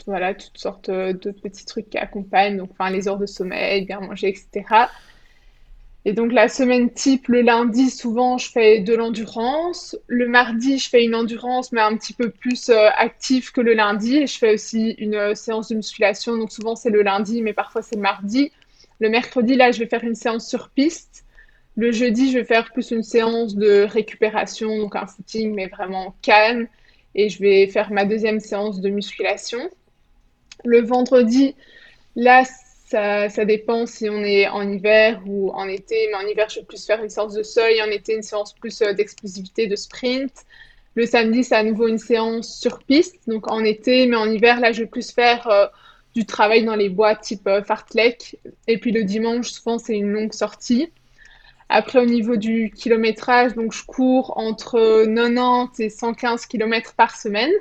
Voilà, 0.05 0.33
toutes 0.33 0.57
sortes 0.57 0.89
euh, 0.89 1.13
de 1.13 1.31
petits 1.31 1.65
trucs 1.65 1.89
qui 1.89 1.97
accompagnent, 1.97 2.57
donc 2.57 2.71
enfin 2.71 2.89
les 2.89 3.07
heures 3.07 3.19
de 3.19 3.25
sommeil, 3.25 3.85
bien 3.85 4.01
manger, 4.01 4.27
etc. 4.27 4.65
Et 6.03 6.13
donc 6.13 6.31
la 6.31 6.47
semaine 6.47 6.89
type, 6.91 7.27
le 7.27 7.41
lundi, 7.41 7.91
souvent, 7.91 8.37
je 8.39 8.49
fais 8.49 8.79
de 8.79 8.95
l'endurance. 8.95 9.95
Le 10.07 10.27
mardi, 10.27 10.79
je 10.79 10.89
fais 10.89 11.03
une 11.03 11.13
endurance, 11.13 11.71
mais 11.71 11.81
un 11.81 11.95
petit 11.95 12.13
peu 12.13 12.31
plus 12.31 12.69
euh, 12.69 12.89
active 12.97 13.51
que 13.51 13.61
le 13.61 13.73
lundi. 13.73 14.17
Et 14.17 14.27
je 14.27 14.37
fais 14.37 14.55
aussi 14.55 14.95
une 14.97 15.13
euh, 15.13 15.35
séance 15.35 15.69
de 15.69 15.75
musculation. 15.75 16.37
Donc 16.37 16.51
souvent, 16.51 16.75
c'est 16.75 16.89
le 16.89 17.03
lundi, 17.03 17.43
mais 17.43 17.53
parfois, 17.53 17.83
c'est 17.83 17.95
le 17.95 18.01
mardi. 18.01 18.51
Le 18.99 19.09
mercredi, 19.09 19.55
là, 19.55 19.71
je 19.71 19.79
vais 19.79 19.85
faire 19.85 20.03
une 20.03 20.15
séance 20.15 20.47
sur 20.49 20.69
piste. 20.69 21.23
Le 21.77 21.91
jeudi, 21.91 22.31
je 22.31 22.39
vais 22.39 22.45
faire 22.45 22.71
plus 22.71 22.91
une 22.91 23.03
séance 23.03 23.55
de 23.55 23.83
récupération, 23.83 24.77
donc 24.77 24.95
un 24.95 25.05
footing, 25.05 25.53
mais 25.53 25.67
vraiment 25.67 26.15
calme. 26.23 26.67
Et 27.13 27.29
je 27.29 27.39
vais 27.39 27.67
faire 27.67 27.91
ma 27.91 28.05
deuxième 28.05 28.39
séance 28.39 28.81
de 28.81 28.89
musculation. 28.89 29.69
Le 30.65 30.81
vendredi, 30.81 31.55
là, 32.15 32.43
ça, 32.91 33.45
dépend 33.45 33.85
si 33.85 34.09
on 34.09 34.23
est 34.23 34.47
en 34.47 34.69
hiver 34.69 35.21
ou 35.25 35.51
en 35.51 35.67
été. 35.67 36.09
Mais 36.09 36.15
en 36.15 36.27
hiver, 36.27 36.49
je 36.49 36.59
vais 36.59 36.65
plus 36.65 36.85
faire 36.85 37.01
une 37.01 37.09
séance 37.09 37.33
de 37.33 37.43
seuil. 37.43 37.81
En 37.81 37.87
été, 37.87 38.13
une 38.13 38.23
séance 38.23 38.53
plus 38.53 38.81
euh, 38.81 38.93
d'explosivité, 38.93 39.67
de 39.67 39.75
sprint. 39.75 40.31
Le 40.95 41.05
samedi, 41.05 41.43
c'est 41.43 41.55
à 41.55 41.63
nouveau 41.63 41.87
une 41.87 41.97
séance 41.97 42.59
sur 42.59 42.79
piste, 42.79 43.15
donc 43.27 43.49
en 43.49 43.63
été. 43.63 44.07
Mais 44.07 44.17
en 44.17 44.29
hiver, 44.29 44.59
là, 44.59 44.71
je 44.71 44.81
vais 44.81 44.89
plus 44.89 45.11
faire 45.11 45.47
euh, 45.47 45.67
du 46.15 46.25
travail 46.25 46.65
dans 46.65 46.75
les 46.75 46.89
bois 46.89 47.15
type 47.15 47.47
euh, 47.47 47.63
fartlek. 47.63 48.37
Et 48.67 48.77
puis 48.77 48.91
le 48.91 49.03
dimanche, 49.03 49.51
souvent, 49.51 49.77
c'est 49.77 49.95
une 49.95 50.11
longue 50.11 50.33
sortie. 50.33 50.91
Après, 51.69 51.99
au 51.99 52.05
niveau 52.05 52.35
du 52.35 52.71
kilométrage, 52.75 53.53
donc 53.53 53.71
je 53.71 53.85
cours 53.85 54.37
entre 54.37 55.05
90 55.05 55.79
et 55.79 55.89
115 55.89 56.45
km 56.45 56.93
par 56.95 57.15
semaine. 57.15 57.51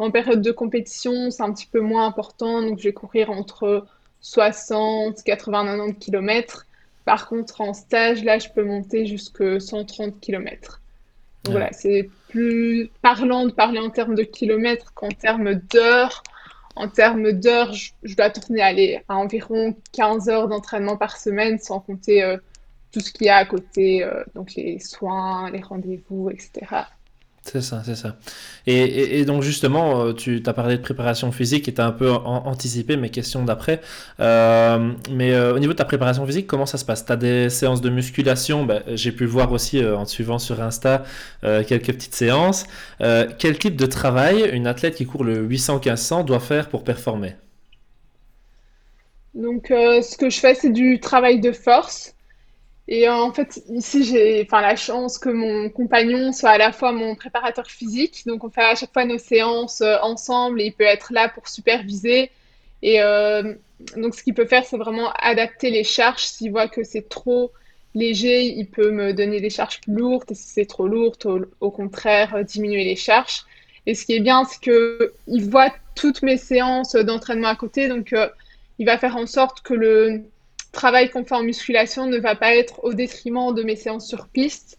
En 0.00 0.10
période 0.10 0.42
de 0.42 0.50
compétition, 0.50 1.30
c'est 1.30 1.44
un 1.44 1.52
petit 1.52 1.68
peu 1.68 1.78
moins 1.78 2.04
important, 2.06 2.60
donc 2.60 2.80
je 2.80 2.84
vais 2.84 2.92
courir 2.92 3.30
entre 3.30 3.86
60, 4.22 5.22
80, 5.22 5.64
90 5.64 5.98
km. 5.98 6.66
Par 7.04 7.28
contre, 7.28 7.60
en 7.60 7.74
stage, 7.74 8.24
là, 8.24 8.38
je 8.38 8.48
peux 8.48 8.64
monter 8.64 9.06
jusqu'à 9.06 9.60
130 9.60 10.20
km. 10.20 10.80
Donc 11.44 11.52
voilà, 11.52 11.72
c'est 11.72 12.08
plus 12.28 12.88
parlant 13.02 13.46
de 13.46 13.52
parler 13.52 13.80
en 13.80 13.90
termes 13.90 14.14
de 14.14 14.22
kilomètres 14.22 14.94
qu'en 14.94 15.08
termes 15.08 15.54
d'heures. 15.54 16.22
En 16.76 16.88
termes 16.88 17.32
d'heures, 17.32 17.74
je, 17.74 18.16
dois 18.16 18.30
tourner 18.30 18.62
aller 18.62 19.02
à 19.08 19.16
environ 19.16 19.76
15 19.92 20.28
heures 20.28 20.48
d'entraînement 20.48 20.96
par 20.96 21.16
semaine, 21.16 21.58
sans 21.58 21.80
compter 21.80 22.22
euh, 22.22 22.38
tout 22.92 23.00
ce 23.00 23.12
qu'il 23.12 23.26
y 23.26 23.28
a 23.28 23.36
à 23.36 23.44
côté, 23.44 24.04
euh, 24.04 24.22
donc 24.34 24.54
les 24.54 24.78
soins, 24.78 25.50
les 25.50 25.60
rendez-vous, 25.60 26.30
etc. 26.30 26.66
C'est 27.44 27.60
ça, 27.60 27.82
c'est 27.84 27.96
ça. 27.96 28.16
Et, 28.68 29.24
donc 29.24 29.42
justement, 29.42 30.04
euh, 30.04 30.12
tu 30.12 30.40
as 30.46 30.52
parlé 30.52 30.76
de 30.76 30.82
préparation 30.82 31.32
physique 31.32 31.66
et 31.68 31.74
tu 31.74 31.80
as 31.80 31.86
un 31.86 31.92
peu 31.92 32.10
anticipé 32.12 32.96
mes 32.96 33.10
questions 33.10 33.44
d'après. 33.44 33.80
Euh, 34.20 34.92
mais 35.10 35.32
euh, 35.32 35.54
au 35.54 35.58
niveau 35.58 35.72
de 35.72 35.78
ta 35.78 35.84
préparation 35.84 36.24
physique, 36.24 36.46
comment 36.46 36.66
ça 36.66 36.78
se 36.78 36.84
passe? 36.84 37.04
Tu 37.04 37.12
as 37.12 37.16
des 37.16 37.50
séances 37.50 37.80
de 37.80 37.90
musculation? 37.90 38.64
Ben, 38.64 38.82
J'ai 38.94 39.10
pu 39.10 39.26
voir 39.26 39.50
aussi 39.50 39.84
en 39.84 40.04
te 40.04 40.10
suivant 40.10 40.38
sur 40.38 40.62
Insta 40.62 41.04
quelques 41.42 41.92
petites 41.92 42.14
séances. 42.14 42.64
quel 43.00 43.58
type 43.58 43.76
de 43.76 43.86
travail 43.86 44.48
une 44.52 44.66
athlète 44.68 44.94
qui 44.94 45.04
court 45.04 45.24
le 45.24 45.46
800-1500 45.46 46.24
doit 46.24 46.40
faire 46.40 46.68
pour 46.68 46.84
performer? 46.84 47.34
Donc 49.34 49.66
ce 49.68 50.16
que 50.16 50.30
je 50.30 50.38
fais, 50.38 50.54
c'est 50.54 50.72
du 50.72 51.00
travail 51.00 51.40
de 51.40 51.50
force. 51.50 52.14
Et 52.88 53.08
euh, 53.08 53.14
en 53.14 53.32
fait, 53.32 53.62
ici, 53.68 54.04
j'ai 54.04 54.42
enfin, 54.42 54.60
la 54.60 54.76
chance 54.76 55.18
que 55.18 55.28
mon 55.28 55.70
compagnon 55.70 56.32
soit 56.32 56.50
à 56.50 56.58
la 56.58 56.72
fois 56.72 56.92
mon 56.92 57.14
préparateur 57.14 57.66
physique. 57.68 58.24
Donc, 58.26 58.44
on 58.44 58.50
fait 58.50 58.62
à 58.62 58.74
chaque 58.74 58.92
fois 58.92 59.04
nos 59.04 59.18
séances 59.18 59.80
euh, 59.82 59.98
ensemble 60.02 60.60
et 60.60 60.66
il 60.66 60.72
peut 60.72 60.84
être 60.84 61.12
là 61.12 61.28
pour 61.28 61.48
superviser. 61.48 62.30
Et 62.82 63.00
euh, 63.00 63.54
donc, 63.96 64.14
ce 64.14 64.22
qu'il 64.24 64.34
peut 64.34 64.46
faire, 64.46 64.64
c'est 64.64 64.76
vraiment 64.76 65.12
adapter 65.12 65.70
les 65.70 65.84
charges. 65.84 66.24
S'il 66.24 66.50
voit 66.50 66.68
que 66.68 66.82
c'est 66.82 67.08
trop 67.08 67.52
léger, 67.94 68.46
il 68.46 68.66
peut 68.68 68.90
me 68.90 69.12
donner 69.12 69.40
des 69.40 69.50
charges 69.50 69.80
plus 69.80 69.94
lourdes. 69.94 70.30
Et 70.30 70.34
si 70.34 70.48
c'est 70.48 70.66
trop 70.66 70.88
lourd, 70.88 71.16
au, 71.60 71.70
contraire, 71.70 72.44
diminuer 72.44 72.84
les 72.84 72.96
charges. 72.96 73.44
Et 73.86 73.94
ce 73.94 74.04
qui 74.06 74.14
est 74.14 74.20
bien, 74.20 74.44
c'est 74.44 74.60
qu'il 74.60 75.44
voit 75.48 75.72
toutes 75.94 76.22
mes 76.22 76.36
séances 76.36 76.94
d'entraînement 76.96 77.48
à 77.48 77.56
côté. 77.56 77.88
Donc, 77.88 78.14
il 78.78 78.86
va 78.86 78.98
faire 78.98 79.16
en 79.16 79.26
sorte 79.26 79.60
que 79.62 79.74
le 79.74 80.24
travail 80.72 81.10
qu'on 81.10 81.24
fait 81.24 81.34
en 81.34 81.42
musculation 81.42 82.06
ne 82.06 82.18
va 82.18 82.34
pas 82.34 82.56
être 82.56 82.82
au 82.84 82.94
détriment 82.94 83.54
de 83.54 83.62
mes 83.62 83.76
séances 83.76 84.08
sur 84.08 84.28
piste. 84.28 84.78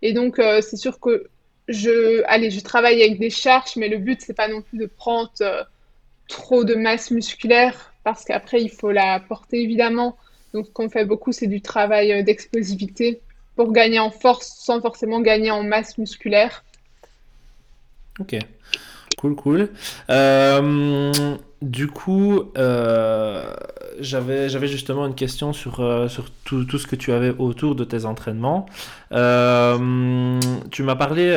Et 0.00 0.12
donc, 0.12 0.38
euh, 0.38 0.60
c'est 0.60 0.76
sûr 0.76 1.00
que 1.00 1.28
je, 1.68 2.22
allez, 2.26 2.50
je 2.50 2.60
travaille 2.60 3.02
avec 3.02 3.18
des 3.18 3.30
charges, 3.30 3.76
mais 3.76 3.88
le 3.88 3.98
but, 3.98 4.20
c'est 4.20 4.34
pas 4.34 4.48
non 4.48 4.62
plus 4.62 4.78
de 4.78 4.86
prendre 4.86 5.32
euh, 5.40 5.62
trop 6.28 6.64
de 6.64 6.74
masse 6.74 7.10
musculaire 7.10 7.92
parce 8.04 8.24
qu'après, 8.24 8.62
il 8.62 8.70
faut 8.70 8.92
la 8.92 9.20
porter 9.20 9.62
évidemment. 9.62 10.16
Donc, 10.52 10.66
ce 10.66 10.70
qu'on 10.70 10.88
fait 10.88 11.04
beaucoup, 11.04 11.32
c'est 11.32 11.46
du 11.46 11.60
travail 11.60 12.12
euh, 12.12 12.22
d'explosivité 12.22 13.20
pour 13.56 13.72
gagner 13.72 13.98
en 13.98 14.10
force 14.10 14.54
sans 14.58 14.80
forcément 14.80 15.20
gagner 15.20 15.50
en 15.50 15.62
masse 15.62 15.98
musculaire. 15.98 16.64
Ok, 18.20 18.36
cool, 19.16 19.36
cool. 19.36 19.68
Euh, 20.10 21.12
du 21.62 21.86
coup, 21.86 22.52
euh, 22.58 23.54
j'avais, 23.98 24.48
justement 24.68 25.06
une 25.06 25.14
question 25.14 25.52
sur, 25.52 25.80
euh, 25.80 26.08
tout, 26.44 26.78
ce 26.78 26.86
que 26.86 26.96
tu 26.96 27.12
avais 27.12 27.30
autour 27.38 27.74
de 27.74 27.84
tes 27.84 28.04
entraînements. 28.04 28.66
Tu 29.10 29.16
m'as 30.82 30.96
parlé 30.96 31.30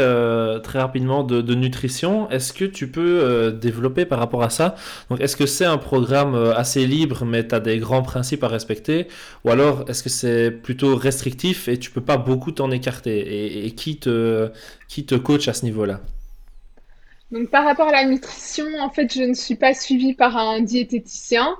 très 0.63 0.79
rapidement 0.79 1.23
de, 1.23 1.55
nutrition. 1.55 2.29
Est-ce 2.29 2.51
que 2.53 2.65
tu 2.65 2.89
peux 2.89 3.51
développer 3.51 4.05
par 4.05 4.19
rapport 4.19 4.43
à 4.43 4.49
ça? 4.49 4.75
Est-ce 5.19 5.35
que 5.35 5.45
c'est 5.45 5.65
un 5.65 5.77
programme 5.77 6.35
assez 6.35 6.85
libre, 6.85 7.23
mais 7.25 7.47
tu 7.47 7.55
as 7.55 7.59
des 7.59 7.77
grands 7.77 8.03
principes 8.03 8.43
à 8.43 8.47
respecter? 8.47 9.07
Ou 9.45 9.51
alors, 9.51 9.85
est-ce 9.87 10.03
que 10.03 10.09
c'est 10.09 10.51
plutôt 10.51 10.95
restrictif 10.95 11.67
et 11.67 11.77
tu 11.77 11.91
peux 11.91 12.01
pas 12.01 12.17
beaucoup 12.17 12.51
t'en 12.51 12.71
écarter? 12.71 13.19
Et, 13.19 13.67
et 13.67 13.71
qui, 13.71 13.97
te, 13.97 14.49
qui 14.87 15.05
te 15.05 15.15
coach 15.15 15.47
à 15.47 15.53
ce 15.53 15.63
niveau-là? 15.65 16.01
Donc 17.31 17.49
par 17.49 17.65
rapport 17.65 17.89
à 17.89 17.91
la 17.91 18.05
nutrition, 18.05 18.67
en 18.79 18.89
fait, 18.89 19.13
je 19.13 19.23
ne 19.23 19.33
suis 19.33 19.55
pas 19.55 19.73
suivie 19.73 20.13
par 20.13 20.37
un 20.37 20.61
diététicien 20.61 21.57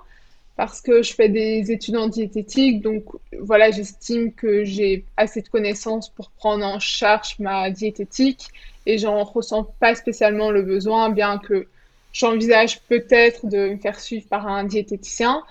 parce 0.56 0.82
que 0.82 1.04
je 1.04 1.14
fais 1.14 1.30
des 1.30 1.72
études 1.72 1.98
en 1.98 2.08
diététique. 2.08 2.82
Donc 2.82 3.04
voilà, 3.40 3.70
j'estime 3.72 4.34
que 4.34 4.64
j'ai 4.64 5.06
assez 5.18 5.42
de 5.42 5.50
connaissances 5.50 6.10
pour 6.10 6.32
prendre 6.32 6.66
en 6.66 6.80
charge 6.80 7.36
ma 7.40 7.70
diététique 7.70 8.48
et 8.86 8.98
j'en 8.98 9.24
ressens 9.24 9.66
pas 9.80 9.94
spécialement 9.94 10.50
le 10.52 10.64
besoin, 10.64 11.10
bien 11.10 11.38
que 11.38 11.68
j'envisage 12.14 12.82
peut-être 12.84 13.46
de 13.46 13.70
me 13.70 13.78
faire 13.78 14.00
suivre 14.00 14.26
par 14.28 14.48
un 14.48 14.64
diététicien. 14.64 15.44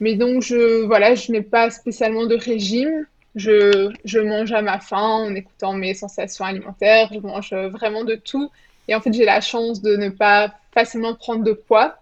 Mais 0.00 0.14
donc 0.16 0.42
je 0.42 0.84
voilà, 0.84 1.14
je 1.14 1.30
n'ai 1.30 1.42
pas 1.42 1.70
spécialement 1.70 2.26
de 2.26 2.34
régime. 2.34 3.06
Je, 3.36 3.92
je 4.04 4.18
mange 4.18 4.52
à 4.52 4.62
ma 4.62 4.78
faim 4.78 5.26
en 5.26 5.34
écoutant 5.34 5.72
mes 5.72 5.94
sensations 5.94 6.44
alimentaires. 6.44 7.08
Je 7.12 7.20
mange 7.20 7.54
vraiment 7.54 8.04
de 8.04 8.16
tout 8.16 8.50
et 8.88 8.94
en 8.94 9.00
fait, 9.00 9.12
j'ai 9.12 9.24
la 9.24 9.40
chance 9.40 9.82
de 9.82 9.96
ne 9.96 10.08
pas 10.08 10.54
facilement 10.72 11.14
prendre 11.14 11.44
de 11.44 11.52
poids. 11.52 11.96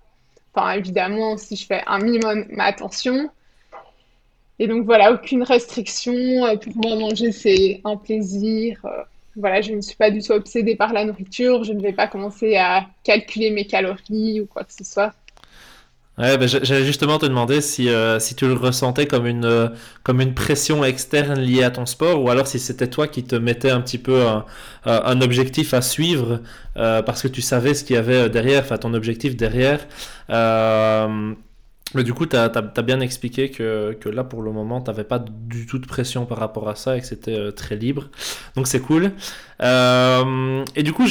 Enfin, 0.55 0.73
évidemment, 0.73 1.37
si 1.37 1.57
je 1.57 1.67
fais 1.67 1.83
un 1.87 1.99
minimum 1.99 2.47
ma 2.51 2.65
attention. 2.65 3.31
Et 4.59 4.67
donc, 4.67 4.85
voilà, 4.85 5.13
aucune 5.13 5.43
restriction. 5.43 6.13
Euh, 6.13 6.57
pour 6.57 6.77
moi, 6.77 6.97
manger, 6.97 7.33
c'est 7.33 7.81
un 7.85 7.97
plaisir. 7.97 8.81
Euh, 8.85 9.03
voilà, 9.37 9.61
je 9.61 9.73
ne 9.73 9.81
suis 9.81 9.97
pas 9.97 10.11
du 10.11 10.21
tout 10.21 10.33
obsédée 10.33 10.77
par 10.77 10.93
la 10.93 11.05
nourriture. 11.05 11.65
Je 11.65 11.73
ne 11.73 11.81
vais 11.81 11.93
pas 11.93 12.07
commencer 12.07 12.57
à 12.57 12.87
calculer 13.03 13.51
mes 13.51 13.67
calories 13.67 14.41
ou 14.41 14.47
quoi 14.47 14.65
que 14.65 14.73
ce 14.73 14.85
soit. 14.85 15.15
Ouais, 16.19 16.37
ben, 16.37 16.47
j'allais 16.47 16.85
justement 16.85 17.19
te 17.19 17.25
demander 17.25 17.63
si, 17.63 17.89
euh, 17.89 18.19
si 18.19 18.35
tu 18.35 18.47
le 18.47 18.53
ressentais 18.53 19.07
comme 19.07 19.27
une, 19.27 19.47
euh, 19.47 19.69
comme 20.03 20.21
une 20.21 20.35
pression 20.35 20.85
externe 20.85 21.41
liée 21.41 21.63
à 21.63 21.71
ton 21.71 21.87
sport 21.87 22.23
ou 22.23 22.29
alors 22.29 22.47
si 22.47 22.59
c'était 22.59 22.89
toi 22.91 23.09
qui 23.09 23.25
te 23.25 23.35
mettais 23.35 23.71
un 23.71 23.81
petit 23.81 23.97
peu 23.97 24.27
un, 24.27 24.45
un 24.85 25.21
objectif 25.23 25.73
à 25.73 25.81
suivre 25.81 26.43
euh, 26.77 27.01
parce 27.03 27.23
que 27.23 27.29
tu 27.29 27.41
savais 27.41 27.73
ce 27.73 27.83
qu'il 27.83 27.97
y 27.97 27.99
avait 27.99 28.29
derrière, 28.29 28.63
enfin 28.63 28.77
ton 28.77 28.93
objectif 28.93 29.37
derrière. 29.37 29.81
Mais 31.95 32.05
du 32.05 32.15
coup, 32.15 32.27
tu 32.27 32.37
as, 32.37 32.49
bien 32.83 33.01
expliqué 33.01 33.51
que, 33.51 34.09
là, 34.09 34.25
pour 34.25 34.43
le 34.43 34.53
moment, 34.53 34.81
tu 34.81 34.91
n'avais 34.91 35.05
pas 35.05 35.19
du 35.19 35.67
tout 35.67 35.79
de 35.79 35.87
pression 35.87 36.25
par 36.27 36.39
rapport 36.39 36.69
à 36.69 36.75
ça 36.75 36.97
et 36.97 37.01
que 37.01 37.07
c'était 37.07 37.39
euh, 37.39 37.51
très 37.51 37.77
libre. 37.77 38.09
Donc, 38.57 38.67
c'est 38.67 38.81
cool. 38.81 39.13
Euh, 39.63 40.65
et 40.75 40.83
du 40.83 40.93
coup, 40.93 41.05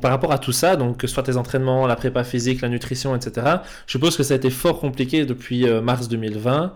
par 0.00 0.10
rapport 0.10 0.32
à 0.32 0.38
tout 0.38 0.52
ça, 0.52 0.76
donc 0.76 0.98
que 0.98 1.06
ce 1.06 1.14
soit 1.14 1.22
tes 1.22 1.36
entraînements, 1.36 1.86
la 1.86 1.96
prépa 1.96 2.24
physique, 2.24 2.60
la 2.60 2.68
nutrition, 2.68 3.14
etc., 3.14 3.46
je 3.86 3.92
suppose 3.92 4.16
que 4.16 4.22
ça 4.22 4.34
a 4.34 4.36
été 4.36 4.50
fort 4.50 4.80
compliqué 4.80 5.26
depuis 5.26 5.68
euh, 5.68 5.80
mars 5.80 6.08
2020. 6.08 6.72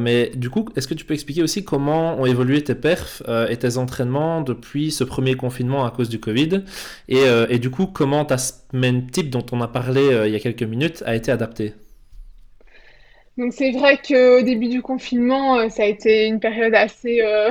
mais 0.00 0.32
du 0.34 0.50
coup, 0.50 0.68
est-ce 0.76 0.88
que 0.88 0.94
tu 0.94 1.04
peux 1.04 1.14
expliquer 1.14 1.42
aussi 1.42 1.64
comment 1.64 2.18
ont 2.20 2.26
évolué 2.26 2.62
tes 2.64 2.74
perfs 2.74 3.22
et 3.48 3.56
tes 3.56 3.76
entraînements 3.76 4.40
depuis 4.40 4.90
ce 4.90 5.04
premier 5.04 5.34
confinement 5.34 5.84
à 5.84 5.90
cause 5.90 6.08
du 6.08 6.18
Covid? 6.18 6.62
Et, 7.08 7.22
et 7.48 7.58
du 7.58 7.70
coup, 7.70 7.86
comment 7.86 8.24
ta 8.24 8.38
semaine 8.38 9.06
type 9.06 9.30
dont 9.30 9.44
on 9.52 9.60
a 9.60 9.68
parlé 9.68 10.24
il 10.26 10.32
y 10.32 10.36
a 10.36 10.40
quelques 10.40 10.62
minutes 10.62 11.02
a 11.06 11.14
été 11.14 11.30
adaptée? 11.30 11.74
Donc 13.40 13.54
c'est 13.54 13.70
vrai 13.70 13.96
qu'au 13.96 14.42
début 14.42 14.68
du 14.68 14.82
confinement, 14.82 15.56
euh, 15.56 15.70
ça 15.70 15.84
a 15.84 15.86
été 15.86 16.26
une 16.26 16.40
période 16.40 16.74
assez 16.74 17.22
euh, 17.22 17.50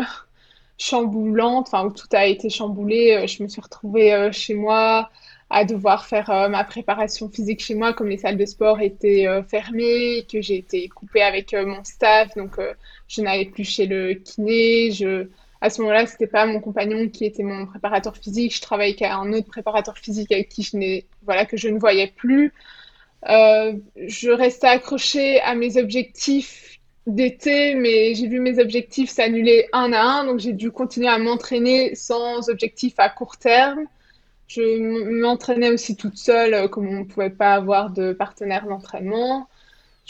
chamboulante, 0.78 1.68
enfin 1.68 1.84
où 1.88 1.92
tout 1.92 2.08
a 2.12 2.28
été 2.28 2.52
chamboulé. 2.52 3.14
Euh, 3.14 3.28
je 3.28 3.42
me 3.42 3.48
suis 3.48 3.60
retrouvée 3.60 4.30
chez 4.32 4.54
moi 4.54 5.10
à 5.50 5.66
devoir 5.66 6.06
faire 6.06 6.48
ma 6.52 6.64
préparation 6.64 7.28
physique 7.28 7.60
chez 7.60 7.74
moi, 7.74 7.94
comme 7.94 8.08
les 8.08 8.18
salles 8.18 8.38
de 8.38 8.46
sport 8.46 8.82
étaient 8.82 9.26
fermées, 9.50 10.28
que 10.32 10.44
j'ai 10.44 10.58
été 10.58 10.88
coupée 10.90 11.24
avec 11.24 11.54
mon 11.54 11.84
staff, 11.84 12.36
donc 12.36 12.60
je 13.08 13.22
n'allais 13.24 13.46
plus 13.46 13.64
chez 13.64 13.88
le 13.88 14.14
kiné. 14.14 14.92
Je... 14.92 15.28
À 15.60 15.72
ce 15.72 15.82
moment-là, 15.82 16.06
c'était 16.06 16.28
pas 16.28 16.46
mon 16.46 16.60
compagnon 16.60 17.10
qui 17.10 17.26
était 17.26 17.42
mon 17.42 17.66
préparateur 17.66 18.16
physique. 18.16 18.56
Je 18.56 18.62
travaillais 18.62 18.96
avec 19.04 19.12
un 19.12 19.34
autre 19.34 19.48
préparateur 19.48 19.98
physique 19.98 20.32
avec 20.32 20.50
qui 20.50 20.62
je 20.62 20.78
n'ai, 20.78 21.08
voilà, 21.24 21.48
que 21.48 21.58
je 21.58 21.68
ne 21.68 21.80
voyais 21.80 22.14
plus. 22.16 22.54
Euh, 23.28 23.74
je 23.98 24.30
restais 24.30 24.68
accrochée 24.68 25.42
à 25.42 25.56
mes 25.56 25.78
objectifs 25.78 26.80
d'été, 27.06 27.76
mais 27.76 28.16
j'ai 28.16 28.28
vu 28.28 28.40
mes 28.40 28.60
objectifs 28.60 29.10
s'annuler 29.10 29.68
un 29.74 29.92
à 29.94 30.02
un, 30.02 30.26
donc 30.26 30.40
j'ai 30.40 30.54
dû 30.54 30.72
continuer 30.72 31.08
à 31.08 31.18
m'entraîner 31.18 31.96
sans 31.96 32.50
objectif 32.50 32.94
à 32.98 33.10
court 33.10 33.38
terme. 33.38 33.86
Je 34.48 35.20
m'entraînais 35.22 35.70
aussi 35.70 35.96
toute 35.96 36.18
seule, 36.18 36.54
euh, 36.54 36.68
comme 36.68 36.88
on 36.88 37.00
ne 37.02 37.04
pouvait 37.04 37.30
pas 37.30 37.54
avoir 37.54 37.92
de 37.92 38.14
partenaire 38.14 38.66
d'entraînement. 38.68 39.48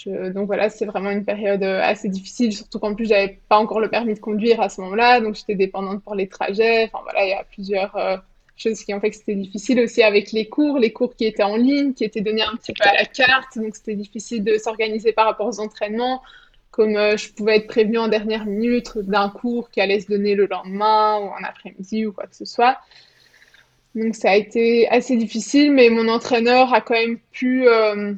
donc 0.05 0.47
voilà, 0.47 0.69
c'est 0.69 0.85
vraiment 0.85 1.11
une 1.11 1.25
période 1.25 1.63
euh, 1.63 1.81
assez 1.81 2.09
difficile, 2.09 2.53
surtout 2.53 2.79
qu'en 2.79 2.95
plus, 2.95 3.07
j'avais 3.07 3.39
pas 3.49 3.57
encore 3.57 3.79
le 3.81 3.89
permis 3.89 4.13
de 4.13 4.19
conduire 4.19 4.61
à 4.61 4.69
ce 4.69 4.81
moment-là, 4.81 5.19
donc 5.19 5.35
j'étais 5.35 5.55
dépendante 5.55 6.03
pour 6.03 6.15
les 6.15 6.27
trajets. 6.27 6.85
Enfin 6.85 7.03
voilà, 7.03 7.25
il 7.25 7.29
y 7.29 7.33
a 7.33 7.43
plusieurs 7.43 8.23
chose 8.61 8.83
qui 8.83 8.93
en 8.93 8.99
fait 8.99 9.11
c'était 9.11 9.35
difficile 9.35 9.79
aussi 9.79 10.03
avec 10.03 10.31
les 10.31 10.47
cours, 10.47 10.77
les 10.79 10.91
cours 10.91 11.15
qui 11.15 11.25
étaient 11.25 11.43
en 11.43 11.55
ligne, 11.55 11.93
qui 11.93 12.03
étaient 12.03 12.21
donnés 12.21 12.41
un 12.41 12.55
petit 12.55 12.73
peu 12.73 12.87
à 12.87 12.93
la 12.93 13.05
carte, 13.05 13.57
donc 13.57 13.75
c'était 13.75 13.95
difficile 13.95 14.43
de 14.43 14.57
s'organiser 14.57 15.13
par 15.13 15.25
rapport 15.25 15.47
aux 15.47 15.59
entraînements, 15.59 16.21
comme 16.71 16.95
euh, 16.95 17.17
je 17.17 17.31
pouvais 17.31 17.57
être 17.57 17.67
prévenue 17.67 17.97
en 17.97 18.07
dernière 18.07 18.45
minute 18.45 18.97
d'un 18.97 19.29
cours 19.29 19.69
qui 19.71 19.81
allait 19.81 19.99
se 19.99 20.07
donner 20.07 20.35
le 20.35 20.45
lendemain 20.45 21.17
ou 21.19 21.27
en 21.27 21.43
après-midi 21.43 22.05
ou 22.05 22.11
quoi 22.11 22.27
que 22.27 22.35
ce 22.35 22.45
soit. 22.45 22.77
Donc 23.95 24.15
ça 24.15 24.31
a 24.31 24.35
été 24.35 24.87
assez 24.89 25.15
difficile, 25.17 25.71
mais 25.71 25.89
mon 25.89 26.07
entraîneur 26.07 26.73
a 26.73 26.81
quand 26.81 26.93
même 26.93 27.17
pu 27.31 27.67
euh, 27.67 28.13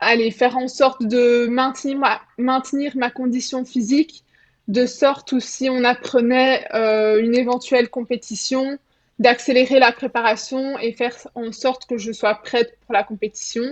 aller 0.00 0.30
faire 0.30 0.56
en 0.56 0.68
sorte 0.68 1.04
de 1.04 1.46
maintenir 1.46 1.98
ma, 1.98 2.20
maintenir 2.38 2.96
ma 2.96 3.10
condition 3.10 3.64
physique, 3.64 4.24
de 4.68 4.86
sorte 4.86 5.32
où 5.32 5.40
si 5.40 5.68
on 5.68 5.84
apprenait 5.84 6.66
euh, 6.74 7.22
une 7.22 7.34
éventuelle 7.34 7.90
compétition, 7.90 8.78
d'accélérer 9.22 9.78
la 9.78 9.92
préparation 9.92 10.78
et 10.78 10.92
faire 10.92 11.16
en 11.34 11.52
sorte 11.52 11.86
que 11.86 11.96
je 11.96 12.12
sois 12.12 12.34
prête 12.34 12.76
pour 12.84 12.92
la 12.92 13.04
compétition. 13.04 13.62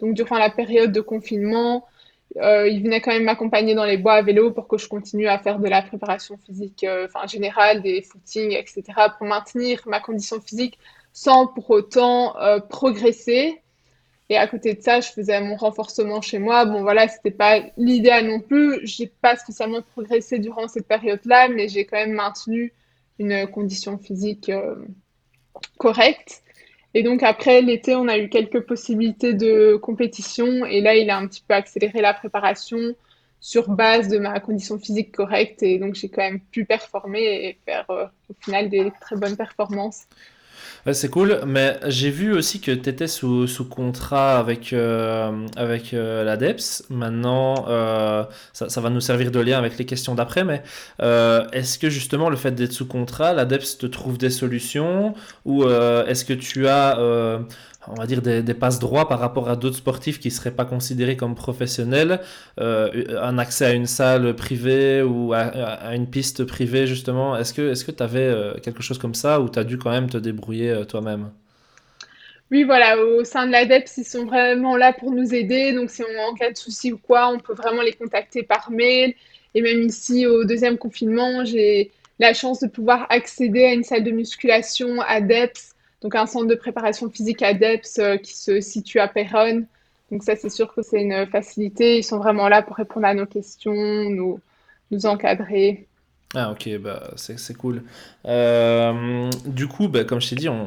Donc 0.00 0.14
durant 0.14 0.36
la 0.36 0.50
période 0.50 0.92
de 0.92 1.00
confinement, 1.00 1.86
euh, 2.38 2.68
il 2.68 2.82
venait 2.82 3.00
quand 3.00 3.12
même 3.12 3.24
m'accompagner 3.24 3.74
dans 3.74 3.84
les 3.84 3.96
bois 3.96 4.14
à 4.14 4.22
vélo 4.22 4.50
pour 4.50 4.68
que 4.68 4.76
je 4.76 4.88
continue 4.88 5.28
à 5.28 5.38
faire 5.38 5.58
de 5.58 5.68
la 5.68 5.80
préparation 5.80 6.36
physique 6.44 6.84
euh, 6.84 7.06
enfin, 7.06 7.26
générale, 7.26 7.82
des 7.82 8.02
footings, 8.02 8.52
etc., 8.52 8.82
pour 9.16 9.26
maintenir 9.26 9.80
ma 9.86 10.00
condition 10.00 10.40
physique 10.40 10.78
sans 11.12 11.46
pour 11.46 11.70
autant 11.70 12.36
euh, 12.40 12.58
progresser. 12.58 13.62
Et 14.28 14.36
à 14.36 14.46
côté 14.48 14.74
de 14.74 14.82
ça, 14.82 15.00
je 15.00 15.08
faisais 15.12 15.40
mon 15.40 15.54
renforcement 15.54 16.20
chez 16.20 16.40
moi. 16.40 16.64
Bon, 16.64 16.82
voilà, 16.82 17.06
c'était 17.06 17.30
pas 17.30 17.60
l'idéal 17.76 18.26
non 18.26 18.40
plus. 18.40 18.80
J'ai 18.82 19.06
pas 19.06 19.36
spécialement 19.36 19.82
progressé 19.82 20.40
durant 20.40 20.66
cette 20.66 20.88
période-là, 20.88 21.48
mais 21.48 21.68
j'ai 21.68 21.86
quand 21.86 21.96
même 21.96 22.12
maintenu 22.12 22.72
une 23.18 23.46
condition 23.46 23.98
physique 23.98 24.50
correcte. 25.78 26.42
Et 26.94 27.02
donc 27.02 27.22
après 27.22 27.60
l'été, 27.60 27.94
on 27.94 28.08
a 28.08 28.18
eu 28.18 28.28
quelques 28.28 28.60
possibilités 28.60 29.34
de 29.34 29.76
compétition. 29.76 30.64
Et 30.64 30.80
là, 30.80 30.96
il 30.96 31.10
a 31.10 31.18
un 31.18 31.26
petit 31.26 31.42
peu 31.46 31.54
accéléré 31.54 32.00
la 32.00 32.14
préparation 32.14 32.94
sur 33.40 33.68
base 33.68 34.08
de 34.08 34.18
ma 34.18 34.40
condition 34.40 34.78
physique 34.78 35.12
correcte. 35.12 35.62
Et 35.62 35.78
donc 35.78 35.94
j'ai 35.94 36.08
quand 36.08 36.22
même 36.22 36.40
pu 36.40 36.64
performer 36.64 37.20
et 37.22 37.58
faire 37.64 37.84
euh, 37.90 38.06
au 38.30 38.34
final 38.42 38.68
des 38.70 38.90
très 39.00 39.16
bonnes 39.16 39.36
performances 39.36 40.06
c'est 40.94 41.08
cool, 41.08 41.40
mais 41.44 41.80
j'ai 41.86 42.10
vu 42.10 42.32
aussi 42.32 42.60
que 42.60 42.70
tu 42.70 42.88
étais 42.88 43.08
sous, 43.08 43.48
contrat 43.68 44.38
avec, 44.38 44.72
euh, 44.72 45.46
avec 45.56 45.92
euh, 45.92 46.22
l'ADEPS. 46.22 46.84
Maintenant, 46.90 47.66
euh, 47.68 48.24
ça, 48.52 48.80
va 48.80 48.88
nous 48.88 49.00
servir 49.00 49.32
de 49.32 49.40
lien 49.40 49.58
avec 49.58 49.78
les 49.78 49.84
questions 49.84 50.14
d'après, 50.14 50.44
mais 50.44 50.62
est-ce 51.52 51.78
que 51.80 51.90
justement 51.90 52.30
le 52.30 52.36
fait 52.36 52.52
d'être 52.52 52.72
sous 52.72 52.86
contrat, 52.86 53.32
l'ADEPS 53.32 53.78
te 53.78 53.86
trouve 53.86 54.16
des 54.16 54.30
solutions? 54.30 55.14
Ou 55.44 55.64
est-ce 55.64 56.24
que 56.24 56.34
tu 56.34 56.68
as 56.68 56.98
on 57.88 57.94
va 57.94 58.06
dire, 58.06 58.22
des, 58.22 58.54
passes 58.54 58.78
droits 58.78 59.08
par 59.08 59.18
rapport 59.18 59.48
à 59.48 59.56
d'autres 59.56 59.76
sportifs 59.76 60.18
qui 60.18 60.28
ne 60.28 60.32
seraient 60.32 60.50
pas 60.50 60.64
considérés 60.64 61.16
comme 61.16 61.34
professionnels, 61.34 62.20
euh, 62.60 63.20
un 63.20 63.38
accès 63.38 63.66
à 63.66 63.72
une 63.72 63.86
salle 63.86 64.34
privée 64.34 65.02
ou 65.02 65.32
à, 65.32 65.94
une 65.94 66.08
piste 66.08 66.44
privée, 66.44 66.86
justement. 66.86 67.36
Est-ce 67.36 67.52
que 67.52 67.90
tu 67.90 68.02
avais 68.02 68.20
euh, 68.20 68.54
quelque 68.54 68.82
chose 68.82 68.98
comme 68.98 69.14
ça 69.14 69.40
ou 69.40 69.48
tu 69.48 69.58
as 69.58 69.64
dû 69.64 69.78
quand 69.78 69.90
même 69.90 70.08
te 70.08 70.18
débrouiller 70.18 70.70
euh, 70.70 70.84
toi-même? 70.84 71.30
Oui, 72.50 72.62
voilà, 72.62 72.96
au 72.98 73.24
sein 73.24 73.46
de 73.46 73.52
l'ADEPS, 73.52 73.96
ils 73.98 74.04
sont 74.04 74.24
vraiment 74.24 74.76
là 74.76 74.92
pour 74.92 75.10
nous 75.10 75.34
aider. 75.34 75.72
Donc, 75.72 75.90
si 75.90 76.02
on 76.02 76.30
en 76.30 76.34
cas 76.34 76.50
de 76.50 76.56
soucis 76.56 76.92
ou 76.92 76.98
quoi, 76.98 77.28
on 77.28 77.40
peut 77.40 77.54
vraiment 77.54 77.82
les 77.82 77.92
contacter 77.92 78.42
par 78.42 78.70
mail. 78.70 79.14
Et 79.54 79.62
même 79.62 79.82
ici, 79.82 80.26
au 80.26 80.44
deuxième 80.44 80.78
confinement, 80.78 81.44
j'ai 81.44 81.90
la 82.18 82.34
chance 82.34 82.60
de 82.60 82.68
pouvoir 82.68 83.06
accéder 83.10 83.64
à 83.64 83.72
une 83.72 83.82
salle 83.82 84.04
de 84.04 84.10
musculation 84.10 85.00
ADEPS 85.00 85.75
donc 86.02 86.14
un 86.14 86.26
centre 86.26 86.46
de 86.46 86.54
préparation 86.54 87.10
physique 87.10 87.42
ADEPS 87.42 87.98
euh, 87.98 88.16
qui 88.16 88.34
se 88.36 88.60
situe 88.60 89.00
à 89.00 89.08
Péronne. 89.08 89.66
Donc 90.10 90.22
ça, 90.22 90.36
c'est 90.36 90.50
sûr 90.50 90.72
que 90.74 90.82
c'est 90.82 91.02
une 91.02 91.26
facilité. 91.26 91.98
Ils 91.98 92.04
sont 92.04 92.18
vraiment 92.18 92.48
là 92.48 92.62
pour 92.62 92.76
répondre 92.76 93.06
à 93.06 93.14
nos 93.14 93.26
questions, 93.26 93.72
nous, 93.74 94.40
nous 94.90 95.06
encadrer. 95.06 95.88
Ah 96.34 96.50
ok, 96.50 96.68
bah, 96.78 97.10
c'est 97.14 97.56
cool. 97.56 97.84
Euh, 98.26 99.30
du 99.46 99.68
coup, 99.68 99.86
bah, 99.86 100.02
comme 100.02 100.20
je 100.20 100.28
t'ai 100.30 100.34
dit, 100.34 100.48
on, 100.48 100.66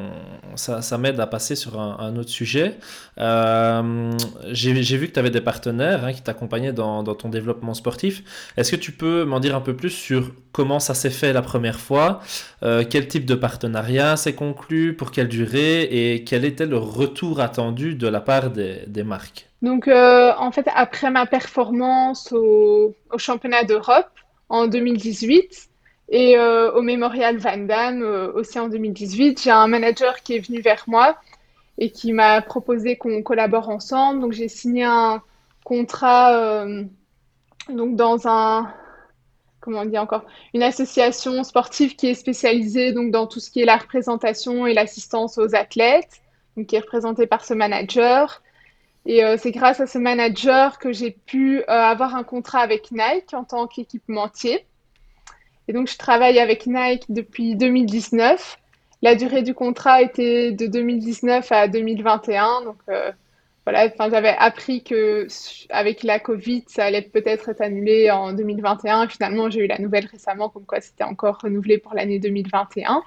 ça, 0.56 0.82
ça 0.82 0.98
m'aide 0.98 1.20
à 1.20 1.28
passer 1.28 1.56
sur 1.58 1.80
un, 1.80 2.16
autre 2.16 2.30
sujet. 2.30 2.78
Euh, 3.20 4.12
J'ai 4.52 4.72
vu 4.72 5.10
que 5.10 5.14
tu 5.14 5.20
avais 5.20 5.30
des 5.30 5.42
partenaires 5.42 6.06
hein, 6.06 6.14
qui 6.14 6.22
t'accompagnaient 6.22 6.72
dans, 6.72 7.04
dans, 7.04 7.14
ton 7.14 7.28
développement 7.28 7.74
sportif. 7.74 8.24
Est-ce 8.56 8.72
que 8.72 8.78
tu 8.78 8.94
peux 8.94 9.26
m'en 9.26 9.42
dire 9.42 9.54
un 9.54 9.60
peu 9.60 9.76
plus 9.76 9.90
sur 9.90 10.32
comment 10.54 10.80
ça 10.80 10.94
s'est 10.94 11.10
fait 11.10 11.34
la 11.34 11.42
première 11.42 11.80
fois? 11.80 12.22
Euh, 12.64 12.86
Quel 12.90 13.10
type 13.10 13.26
de 13.26 13.36
partenariat 13.36 14.16
s'est 14.16 14.36
conclu? 14.36 14.96
Pour 14.96 15.12
quelle 15.12 15.28
durée? 15.28 15.84
Et 15.84 16.24
quel 16.24 16.46
était 16.46 16.68
le 16.68 16.78
retour 16.78 17.42
attendu 17.42 17.96
de 17.96 18.08
la 18.08 18.22
part 18.22 18.50
des, 18.50 18.86
des 18.88 19.04
marques? 19.04 19.50
Donc 19.62 19.90
en 19.90 20.52
fait, 20.54 20.66
après 20.74 21.12
ma 21.12 21.26
performance 21.26 22.32
au, 22.32 22.96
au 23.12 23.18
championnat 23.18 23.66
d'Europe, 23.66 24.08
en 24.50 24.68
2018 24.68 25.70
et 26.10 26.38
euh, 26.38 26.72
au 26.74 26.82
Mémorial 26.82 27.38
Van 27.38 27.58
Damme 27.58 28.02
euh, 28.02 28.32
aussi 28.34 28.60
en 28.60 28.68
2018. 28.68 29.42
J'ai 29.42 29.52
un 29.52 29.68
manager 29.68 30.22
qui 30.24 30.36
est 30.36 30.40
venu 30.40 30.62
vers 30.62 30.84
moi 30.88 31.18
et 31.78 31.92
qui 31.92 32.12
m'a 32.14 32.42
proposé 32.42 32.98
qu'on 32.98 33.22
collabore 33.22 33.70
ensemble. 33.70 34.22
Donc 34.22 34.34
j'ai 34.34 34.48
signé 34.48 34.84
un 34.84 35.22
contrat 35.64 36.36
euh, 36.36 36.84
donc 37.70 37.96
dans 37.96 38.28
un 38.28 38.74
comment 39.60 39.82
on 39.82 39.86
dit 39.86 39.98
encore 39.98 40.24
une 40.54 40.64
association 40.64 41.44
sportive 41.44 41.96
qui 41.96 42.08
est 42.08 42.14
spécialisée 42.16 42.92
donc 42.92 43.12
dans 43.12 43.28
tout 43.28 43.40
ce 43.40 43.52
qui 43.52 43.62
est 43.62 43.66
la 43.66 43.78
représentation 43.78 44.66
et 44.66 44.74
l'assistance 44.74 45.38
aux 45.38 45.54
athlètes, 45.54 46.22
donc 46.58 46.68
qui 46.68 46.76
est 46.76 46.80
représentée 46.80 47.28
par 47.28 47.46
ce 47.46 47.54
manager. 47.54 48.42
Et 49.06 49.24
euh, 49.24 49.38
c'est 49.38 49.52
grâce 49.52 49.80
à 49.80 49.88
ce 49.88 49.98
manager 49.98 50.78
que 50.78 50.92
j'ai 50.92 51.12
pu 51.12 51.60
euh, 51.60 51.64
avoir 51.68 52.16
un 52.16 52.24
contrat 52.24 52.60
avec 52.60 52.92
Nike 52.92 53.34
en 53.34 53.44
tant 53.44 53.68
qu'équipementier. 53.68 54.66
Et 55.68 55.74
donc, 55.74 55.88
je 55.88 55.98
travaille 55.98 56.40
avec 56.40 56.68
Nike 56.68 57.06
depuis 57.10 57.56
2019. 57.56 58.58
La 59.02 59.16
durée 59.16 59.44
du 59.44 59.54
contrat 59.54 60.02
était 60.02 60.52
de 60.52 60.68
2019 60.68 61.52
à 61.52 61.68
2021. 61.68 62.64
Donc, 62.64 62.78
euh, 62.90 63.12
voilà, 63.66 63.88
j'avais 63.98 64.36
appris 64.38 64.84
que 64.84 65.28
avec 65.70 66.04
la 66.04 66.20
Covid, 66.20 66.66
ça 66.68 66.86
allait 66.86 67.04
peut-être 67.04 67.50
être 67.50 67.62
annulé 67.62 68.12
en 68.12 68.34
2021. 68.34 69.08
Finalement, 69.08 69.50
j'ai 69.50 69.62
eu 69.62 69.68
la 69.68 69.78
nouvelle 69.78 70.08
récemment, 70.08 70.50
comme 70.50 70.66
quoi 70.66 70.82
c'était 70.82 71.04
encore 71.04 71.40
renouvelé 71.42 71.78
pour 71.78 71.94
l'année 71.94 72.20
2021. 72.20 73.02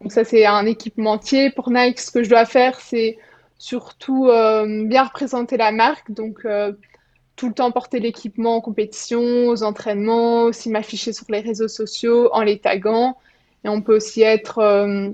Donc, 0.00 0.12
ça, 0.12 0.24
c'est 0.24 0.46
un 0.46 0.64
équipementier. 0.66 1.50
Pour 1.50 1.70
Nike, 1.70 2.00
ce 2.00 2.10
que 2.10 2.22
je 2.22 2.30
dois 2.30 2.46
faire, 2.46 2.80
c'est 2.80 3.18
surtout 3.62 4.26
euh, 4.26 4.84
bien 4.86 5.04
représenter 5.04 5.56
la 5.56 5.70
marque, 5.70 6.10
donc 6.10 6.40
euh, 6.44 6.72
tout 7.36 7.46
le 7.46 7.54
temps 7.54 7.70
porter 7.70 8.00
l'équipement 8.00 8.56
en 8.56 8.60
compétition, 8.60 9.20
aux 9.46 9.62
entraînements, 9.62 10.42
aussi 10.42 10.68
m'afficher 10.68 11.12
sur 11.12 11.26
les 11.28 11.38
réseaux 11.38 11.68
sociaux 11.68 12.28
en 12.32 12.42
les 12.42 12.58
taguant. 12.58 13.16
Et 13.64 13.68
on 13.68 13.80
peut 13.80 13.94
aussi 13.94 14.22
être... 14.22 14.58
Euh, 14.58 15.10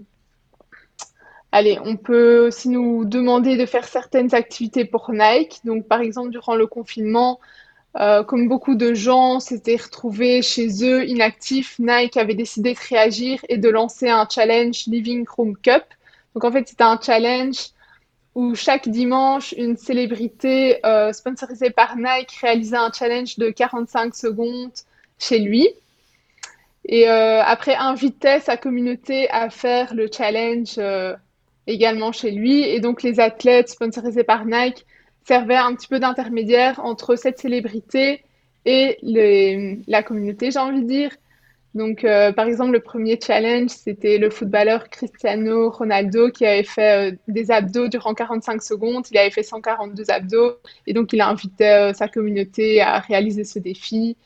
allez, 1.52 1.78
on 1.84 1.98
peut 1.98 2.46
aussi 2.46 2.70
nous 2.70 3.04
demander 3.04 3.58
de 3.58 3.66
faire 3.66 3.84
certaines 3.84 4.34
activités 4.34 4.86
pour 4.86 5.10
Nike. 5.12 5.60
Donc 5.64 5.86
par 5.86 6.00
exemple, 6.00 6.30
durant 6.30 6.56
le 6.56 6.66
confinement, 6.66 7.40
comme 8.28 8.48
beaucoup 8.48 8.76
de 8.76 8.94
gens 8.94 9.40
s'étaient 9.40 9.76
retrouvés 9.76 10.40
chez 10.40 10.68
eux 10.84 11.06
inactifs, 11.06 11.78
Nike 11.80 12.16
avait 12.16 12.34
décidé 12.34 12.72
de 12.72 12.78
réagir 12.88 13.40
et 13.50 13.58
de 13.58 13.68
lancer 13.68 14.08
un 14.08 14.26
challenge 14.30 14.86
Living 14.86 15.26
Room 15.28 15.54
Cup. 15.56 15.82
Donc 16.34 16.44
en 16.44 16.52
fait, 16.52 16.66
c'était 16.66 16.84
un 16.84 16.98
challenge 16.98 17.72
où 18.34 18.54
chaque 18.54 18.88
dimanche, 18.88 19.52
une 19.56 19.76
célébrité 19.76 20.84
euh, 20.86 21.12
sponsorisée 21.12 21.70
par 21.70 21.96
Nike 21.96 22.32
réalisait 22.40 22.76
un 22.76 22.92
challenge 22.92 23.36
de 23.38 23.50
45 23.50 24.14
secondes 24.14 24.72
chez 25.18 25.38
lui. 25.38 25.68
Et 26.84 27.08
euh, 27.08 27.42
après, 27.42 27.74
invitait 27.74 28.40
sa 28.40 28.56
communauté 28.56 29.28
à 29.30 29.50
faire 29.50 29.94
le 29.94 30.08
challenge 30.10 30.74
euh, 30.78 31.14
également 31.66 32.12
chez 32.12 32.30
lui. 32.30 32.62
Et 32.62 32.80
donc, 32.80 33.02
les 33.02 33.20
athlètes 33.20 33.70
sponsorisés 33.70 34.24
par 34.24 34.44
Nike 34.44 34.86
servaient 35.26 35.56
un 35.56 35.74
petit 35.74 35.88
peu 35.88 35.98
d'intermédiaire 35.98 36.80
entre 36.84 37.16
cette 37.16 37.38
célébrité 37.38 38.24
et 38.64 38.98
la 39.86 40.02
communauté, 40.02 40.50
j'ai 40.50 40.58
envie 40.58 40.82
de 40.82 40.88
dire. 40.88 41.10
Donc, 41.74 42.02
euh, 42.04 42.32
par 42.32 42.46
exemple, 42.46 42.72
le 42.72 42.80
premier 42.80 43.18
challenge, 43.24 43.70
c'était 43.70 44.18
le 44.18 44.30
footballeur 44.30 44.88
Cristiano 44.88 45.70
Ronaldo 45.70 46.30
qui 46.30 46.46
avait 46.46 46.62
fait 46.62 47.12
euh, 47.12 47.16
des 47.28 47.50
abdos 47.50 47.88
durant 47.88 48.14
45 48.14 48.62
secondes. 48.62 49.06
Il 49.10 49.18
avait 49.18 49.30
fait 49.30 49.42
142 49.42 50.10
abdos 50.10 50.56
et 50.86 50.94
donc 50.94 51.12
il 51.12 51.20
a 51.20 51.28
invité 51.28 51.68
euh, 51.68 51.92
sa 51.92 52.08
communauté 52.08 52.80
à 52.80 53.00
réaliser 53.00 53.44
ce 53.44 53.58
défi. 53.58 54.16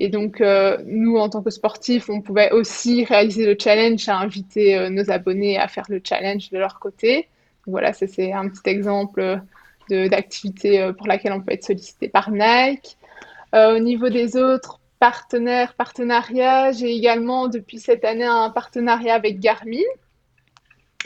Et 0.00 0.08
donc, 0.08 0.40
nous, 0.86 1.16
en 1.16 1.28
tant 1.28 1.42
que 1.42 1.50
sportifs, 1.50 2.08
on 2.08 2.20
pouvait 2.20 2.52
aussi 2.52 3.04
réaliser 3.04 3.46
le 3.46 3.56
challenge, 3.58 4.08
inviter 4.08 4.88
nos 4.90 5.10
abonnés 5.10 5.58
à 5.58 5.66
faire 5.66 5.86
le 5.88 6.00
challenge 6.04 6.50
de 6.50 6.58
leur 6.58 6.78
côté. 6.78 7.26
voilà, 7.66 7.92
c'est 7.92 8.32
un 8.32 8.48
petit 8.48 8.70
exemple 8.70 9.40
d'activité 9.90 10.92
pour 10.96 11.08
laquelle 11.08 11.32
on 11.32 11.40
peut 11.40 11.52
être 11.52 11.64
sollicité 11.64 12.08
par 12.08 12.30
Nike. 12.30 12.96
au 13.52 13.80
niveau 13.80 14.08
des 14.08 14.36
autres, 14.36 14.77
partenaire, 14.98 15.74
partenariat. 15.74 16.72
J'ai 16.72 16.94
également 16.94 17.48
depuis 17.48 17.78
cette 17.78 18.04
année 18.04 18.24
un 18.24 18.50
partenariat 18.50 19.14
avec 19.14 19.38
Garmin. 19.40 19.82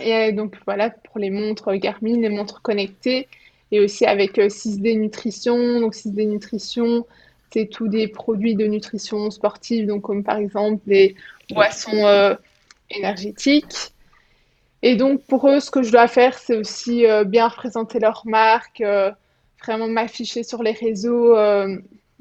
Et 0.01 0.33
donc 0.33 0.57
voilà, 0.65 0.91
pour 0.91 1.19
les 1.19 1.31
montres 1.31 1.73
Garmin, 1.75 2.21
les 2.21 2.31
montres 2.31 2.63
connectées, 2.63 3.29
et 3.71 3.81
aussi 3.81 4.07
avec 4.07 4.39
6D 4.39 4.97
euh, 4.97 5.01
Nutrition. 5.01 5.81
Donc 5.81 5.95
6D 5.95 6.27
Nutrition, 6.29 7.07
c'est 7.53 7.67
tous 7.67 7.89
des 7.89 8.09
produits 8.09 8.55
de 8.55 8.67
nutrition 8.67 9.31
sportive, 9.31 9.87
donc 9.87 10.03
comme 10.03 10.25
par 10.25 10.39
exemple 10.39 10.81
des 10.87 11.15
boissons 11.51 12.05
euh, 12.07 12.35
énergétiques. 12.91 13.93
Et 14.81 14.97
donc 14.97 15.23
pour 15.27 15.49
eux, 15.49 15.61
ce 15.61 15.71
que 15.71 15.83
je 15.83 15.93
dois 15.93 16.09
faire, 16.09 16.37
c'est 16.37 16.57
aussi 16.57 17.07
euh, 17.07 17.25
bien 17.25 17.47
représenter 17.47 18.01
leur 18.01 18.23
marque, 18.27 18.83
vraiment 19.63 19.87
m'afficher 19.87 20.43
sur 20.43 20.63
les 20.63 20.73
réseaux 20.73 21.37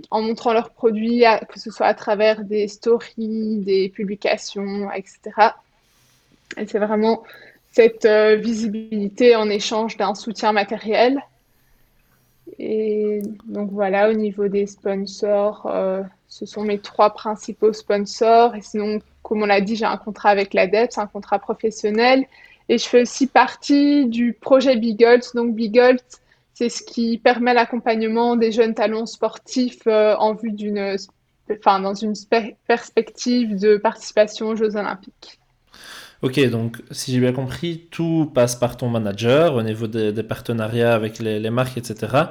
en 0.09 0.21
montrant 0.21 0.53
leurs 0.53 0.71
produits, 0.71 1.23
que 1.49 1.59
ce 1.59 1.71
soit 1.71 1.87
à 1.87 1.93
travers 1.93 2.43
des 2.43 2.67
stories, 2.67 3.57
des 3.59 3.89
publications, 3.89 4.91
etc. 4.91 5.19
Et 6.57 6.65
c'est 6.65 6.79
vraiment 6.79 7.23
cette 7.71 8.05
euh, 8.05 8.35
visibilité 8.35 9.35
en 9.35 9.49
échange 9.49 9.97
d'un 9.97 10.15
soutien 10.15 10.51
matériel. 10.51 11.21
Et 12.59 13.21
donc 13.45 13.71
voilà, 13.71 14.09
au 14.09 14.13
niveau 14.13 14.47
des 14.47 14.67
sponsors, 14.67 15.65
euh, 15.67 16.01
ce 16.27 16.45
sont 16.45 16.63
mes 16.63 16.79
trois 16.79 17.11
principaux 17.11 17.73
sponsors. 17.73 18.55
Et 18.55 18.61
sinon, 18.61 18.99
comme 19.23 19.43
on 19.43 19.45
l'a 19.45 19.61
dit, 19.61 19.75
j'ai 19.75 19.85
un 19.85 19.97
contrat 19.97 20.29
avec 20.29 20.53
l'ADEPS, 20.53 20.97
un 20.97 21.07
contrat 21.07 21.39
professionnel. 21.39 22.25
Et 22.69 22.77
je 22.77 22.87
fais 22.87 23.01
aussi 23.01 23.27
partie 23.27 24.05
du 24.05 24.33
projet 24.33 24.75
Bigolt. 24.75 25.33
Donc 25.33 25.55
Bigolt, 25.55 26.03
c'est 26.61 26.69
ce 26.69 26.83
qui 26.83 27.17
permet 27.17 27.55
l'accompagnement 27.55 28.35
des 28.35 28.51
jeunes 28.51 28.75
talents 28.75 29.07
sportifs 29.07 29.87
euh, 29.87 30.15
en 30.17 30.35
vue 30.35 30.51
d'une, 30.51 30.95
enfin, 31.49 31.79
dans 31.79 31.95
une 31.95 32.13
perspective 32.67 33.59
de 33.59 33.77
participation 33.77 34.49
aux 34.49 34.55
Jeux 34.55 34.75
Olympiques. 34.75 35.40
Ok, 36.21 36.39
donc 36.51 36.83
si 36.91 37.11
j'ai 37.11 37.19
bien 37.19 37.33
compris, 37.33 37.87
tout 37.89 38.29
passe 38.31 38.55
par 38.55 38.77
ton 38.77 38.89
manager 38.89 39.55
au 39.55 39.63
niveau 39.63 39.87
des, 39.87 40.13
partenariats 40.21 40.93
avec 40.93 41.17
les, 41.17 41.49
marques, 41.49 41.79
etc. 41.79 42.25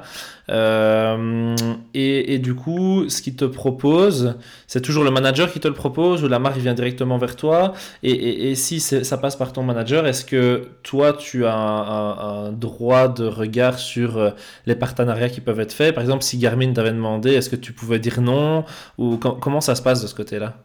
Euh, 0.49 1.55
et, 1.93 2.39
du 2.39 2.55
coup, 2.55 3.09
ce 3.09 3.21
qu'il 3.21 3.35
te 3.35 3.43
propose, 3.43 4.35
c'est 4.65 4.79
toujours 4.79 5.03
le 5.03 5.11
manager 5.11 5.51
qui 5.51 5.59
te 5.59 5.67
le 5.67 5.73
propose 5.73 6.23
ou 6.23 6.29
la 6.29 6.39
marque 6.39 6.55
vient 6.57 6.73
directement 6.73 7.17
vers 7.17 7.35
toi? 7.35 7.73
Et, 8.01 8.55
si 8.55 8.79
ça 8.79 9.17
passe 9.17 9.35
par 9.35 9.51
ton 9.51 9.63
manager, 9.63 10.07
est-ce 10.07 10.23
que 10.23 10.69
toi, 10.83 11.11
tu 11.11 11.45
as 11.45 11.53
un, 11.53 12.53
droit 12.53 13.09
de 13.09 13.25
regard 13.25 13.77
sur 13.77 14.17
euh, 14.17 14.29
les 14.65 14.75
partenariats 14.75 15.29
qui 15.29 15.41
peuvent 15.41 15.59
être 15.59 15.73
faits? 15.73 15.93
Par 15.93 16.01
exemple, 16.03 16.23
si 16.23 16.37
Garmin 16.37 16.71
t'avait 16.71 16.91
demandé, 16.93 17.31
est-ce 17.33 17.49
que 17.49 17.57
tu 17.57 17.73
pouvais 17.73 17.99
dire 17.99 18.21
non? 18.21 18.63
Ou 18.97 19.17
comment 19.17 19.59
ça 19.59 19.75
se 19.75 19.81
passe 19.81 20.01
de 20.01 20.07
ce 20.07 20.15
côté-là? 20.15 20.55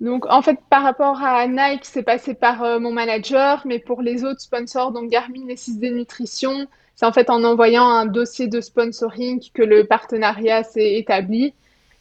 Donc, 0.00 0.26
en 0.26 0.42
fait, 0.42 0.58
par 0.68 0.82
rapport 0.82 1.22
à 1.22 1.46
Nike, 1.46 1.84
c'est 1.84 2.02
passé 2.02 2.34
par 2.34 2.62
euh, 2.62 2.78
mon 2.78 2.92
manager, 2.92 3.62
mais 3.64 3.78
pour 3.78 4.02
les 4.02 4.24
autres 4.24 4.40
sponsors, 4.40 4.92
donc 4.92 5.08
Garmin 5.10 5.48
et 5.48 5.54
6D 5.54 5.94
Nutrition, 5.94 6.66
c'est 6.94 7.06
en 7.06 7.12
fait 7.12 7.30
en 7.30 7.44
envoyant 7.44 7.88
un 7.88 8.06
dossier 8.06 8.46
de 8.46 8.60
sponsoring 8.60 9.42
que 9.54 9.62
le 9.62 9.86
partenariat 9.86 10.64
s'est 10.64 10.94
établi. 10.94 11.54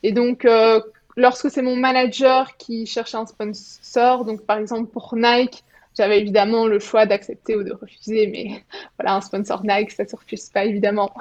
Et 0.03 0.11
donc, 0.11 0.43
euh, 0.45 0.81
lorsque 1.15 1.49
c'est 1.49 1.61
mon 1.61 1.77
manager 1.77 2.57
qui 2.57 2.85
cherche 2.85 3.15
un 3.15 3.25
sponsor, 3.25 4.25
donc 4.25 4.45
par 4.45 4.57
exemple 4.57 4.91
pour 4.91 5.15
Nike, 5.15 5.63
j'avais 5.97 6.19
évidemment 6.19 6.67
le 6.67 6.79
choix 6.79 7.05
d'accepter 7.05 7.55
ou 7.55 7.63
de 7.63 7.73
refuser, 7.73 8.27
mais 8.27 8.63
voilà, 8.99 9.15
un 9.15 9.21
sponsor 9.21 9.63
Nike, 9.63 9.91
ça 9.91 10.03
ne 10.03 10.09
se 10.09 10.15
refuse 10.17 10.49
pas 10.49 10.65
évidemment. 10.65 11.13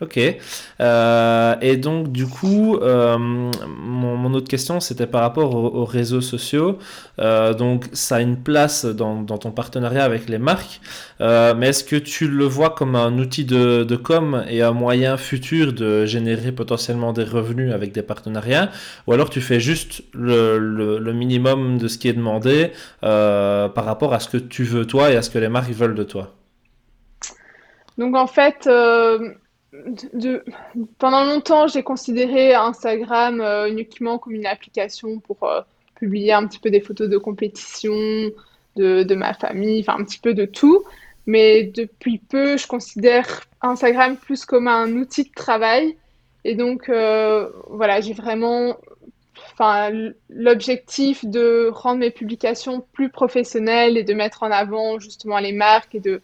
Ok. 0.00 0.18
Euh, 0.80 1.54
et 1.60 1.76
donc, 1.76 2.10
du 2.10 2.26
coup, 2.26 2.76
euh, 2.76 3.18
mon, 3.18 4.32
autre 4.32 4.48
question, 4.48 4.80
c'était 4.80 5.06
par 5.06 5.20
rapport 5.20 5.54
aux, 5.54 5.84
réseaux 5.84 6.22
sociaux. 6.22 6.78
Euh, 7.18 7.52
donc, 7.52 7.84
ça 7.92 8.16
a 8.16 8.20
une 8.20 8.38
place 8.38 8.86
dans, 8.86 9.24
ton 9.24 9.50
partenariat 9.50 10.04
avec 10.04 10.28
les 10.30 10.38
marques. 10.38 10.80
mais 11.20 11.68
est-ce 11.68 11.84
que 11.84 11.96
tu 11.96 12.28
le 12.28 12.46
vois 12.46 12.70
comme 12.70 12.96
un 12.96 13.18
outil 13.18 13.44
de, 13.44 13.96
com 13.96 14.42
et 14.48 14.62
un 14.62 14.72
moyen 14.72 15.18
futur 15.18 15.74
de 15.74 16.06
générer 16.06 16.52
potentiellement 16.52 17.12
des 17.12 17.24
revenus 17.24 17.74
avec 17.74 17.92
des 17.92 18.02
partenariats? 18.02 18.70
Ou 19.06 19.12
alors 19.12 19.28
tu 19.28 19.42
fais 19.42 19.60
juste 19.60 20.02
le, 20.14 20.58
le 20.98 21.12
minimum 21.12 21.76
de 21.76 21.88
ce 21.88 21.98
qui 21.98 22.08
est 22.08 22.14
demandé 22.14 22.72
par 23.02 23.84
rapport 23.84 24.14
à 24.14 24.20
ce 24.20 24.30
que 24.30 24.38
tu 24.38 24.64
veux 24.64 24.86
toi 24.86 25.10
et 25.10 25.16
à 25.16 25.22
ce 25.22 25.28
que 25.28 25.38
les 25.38 25.50
marques 25.50 25.72
veulent 25.72 25.94
de 25.94 26.04
toi? 26.04 26.34
Donc 27.98 28.16
en 28.16 28.26
fait, 28.26 28.66
de, 29.72 30.44
pendant 30.98 31.24
longtemps, 31.24 31.68
j'ai 31.68 31.82
considéré 31.82 32.54
Instagram 32.54 33.40
euh, 33.40 33.68
uniquement 33.68 34.18
comme 34.18 34.34
une 34.34 34.46
application 34.46 35.20
pour 35.20 35.44
euh, 35.44 35.60
publier 35.94 36.32
un 36.32 36.46
petit 36.46 36.58
peu 36.58 36.70
des 36.70 36.80
photos 36.80 37.08
de 37.08 37.18
compétition, 37.18 37.94
de, 38.76 39.02
de, 39.02 39.14
ma 39.14 39.34
famille, 39.34 39.80
enfin 39.80 40.00
un 40.00 40.04
petit 40.04 40.18
peu 40.18 40.34
de 40.34 40.44
tout. 40.44 40.82
Mais 41.26 41.64
depuis 41.64 42.18
peu, 42.18 42.56
je 42.56 42.66
considère 42.66 43.42
Instagram 43.60 44.16
plus 44.16 44.44
comme 44.44 44.66
un 44.66 44.90
outil 44.92 45.24
de 45.24 45.32
travail. 45.34 45.96
Et 46.44 46.54
donc, 46.54 46.88
euh, 46.88 47.50
voilà, 47.68 48.00
j'ai 48.00 48.14
vraiment 48.14 48.76
l'objectif 50.30 51.24
de 51.24 51.70
rendre 51.72 52.00
mes 52.00 52.10
publications 52.10 52.82
plus 52.92 53.10
professionnelles 53.10 53.98
et 53.98 54.04
de 54.04 54.14
mettre 54.14 54.42
en 54.42 54.50
avant 54.50 54.98
justement 54.98 55.38
les 55.38 55.52
marques 55.52 55.94
et 55.94 56.00
de 56.00 56.22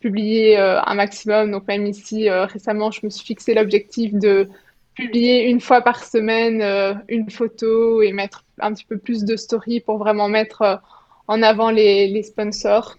publier 0.00 0.58
euh, 0.58 0.80
un 0.82 0.94
maximum. 0.94 1.50
Donc 1.50 1.66
même 1.68 1.86
ici, 1.86 2.28
euh, 2.28 2.46
récemment, 2.46 2.90
je 2.90 3.00
me 3.04 3.10
suis 3.10 3.24
fixé 3.24 3.54
l'objectif 3.54 4.12
de 4.14 4.48
publier 4.94 5.48
une 5.48 5.60
fois 5.60 5.80
par 5.80 6.02
semaine 6.02 6.60
euh, 6.62 6.94
une 7.08 7.30
photo 7.30 8.02
et 8.02 8.12
mettre 8.12 8.44
un 8.60 8.72
petit 8.72 8.84
peu 8.84 8.98
plus 8.98 9.24
de 9.24 9.36
story 9.36 9.80
pour 9.80 9.98
vraiment 9.98 10.28
mettre 10.28 10.80
en 11.28 11.42
avant 11.42 11.70
les, 11.70 12.22
sponsors. 12.22 12.96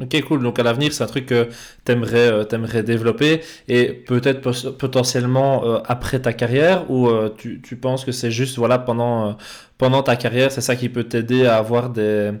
Ok, 0.00 0.20
cool. 0.22 0.42
Donc 0.42 0.58
à 0.58 0.62
l'avenir, 0.62 0.92
c'est 0.92 1.04
un 1.04 1.08
truc 1.08 1.26
que 1.26 1.48
tu 1.84 1.92
aimerais, 1.92 2.46
aimerais, 2.50 2.82
développer 2.82 3.42
et 3.68 3.92
peut-être 3.92 4.40
potentiellement 4.72 5.82
après 5.84 6.20
ta 6.20 6.32
carrière 6.32 6.90
ou 6.90 7.10
tu, 7.36 7.60
tu, 7.60 7.76
penses 7.76 8.04
que 8.04 8.10
c'est 8.10 8.30
juste 8.30 8.56
voilà, 8.56 8.78
pendant, 8.78 9.36
pendant 9.78 10.02
ta 10.02 10.16
carrière, 10.16 10.52
c'est 10.52 10.60
ça 10.60 10.76
qui 10.76 10.88
peut 10.88 11.04
t'aider 11.04 11.46
à 11.46 11.56
avoir 11.56 11.90
des, 11.90 12.32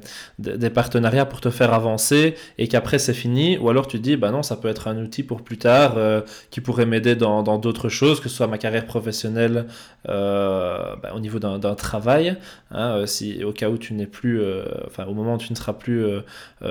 partenariats 0.72 1.26
pour 1.26 1.40
te 1.40 1.50
faire 1.50 1.74
avancer 1.74 2.36
et 2.58 2.68
qu'après 2.68 2.98
c'est 2.98 3.14
fini? 3.14 3.58
Ou 3.58 3.68
alors 3.68 3.88
tu 3.88 3.98
dis, 3.98 4.16
bah 4.16 4.30
non, 4.30 4.42
ça 4.42 4.56
peut 4.56 4.68
être 4.68 4.88
un 4.88 4.96
outil 4.98 5.22
pour 5.24 5.42
plus 5.42 5.58
tard 5.58 5.94
euh, 5.96 6.20
qui 6.50 6.60
pourrait 6.60 6.86
m'aider 6.86 7.16
dans 7.16 7.42
d'autres 7.58 7.88
choses, 7.88 8.20
que 8.20 8.28
ce 8.28 8.36
soit 8.36 8.46
ma 8.46 8.58
carrière 8.58 8.86
professionnelle 8.86 9.66
euh, 10.08 10.94
bah, 11.02 11.12
au 11.14 11.20
niveau 11.20 11.38
d'un 11.38 11.74
travail, 11.74 12.36
hein, 12.70 12.98
euh, 12.98 13.06
si, 13.06 13.42
au 13.42 13.52
cas 13.52 13.68
où 13.68 13.78
tu 13.78 13.94
n'es 13.94 14.06
plus, 14.06 14.40
enfin 14.86 15.04
au 15.06 15.14
moment 15.14 15.34
où 15.34 15.38
tu 15.38 15.52
ne 15.52 15.56
seras 15.56 15.72
plus 15.72 16.04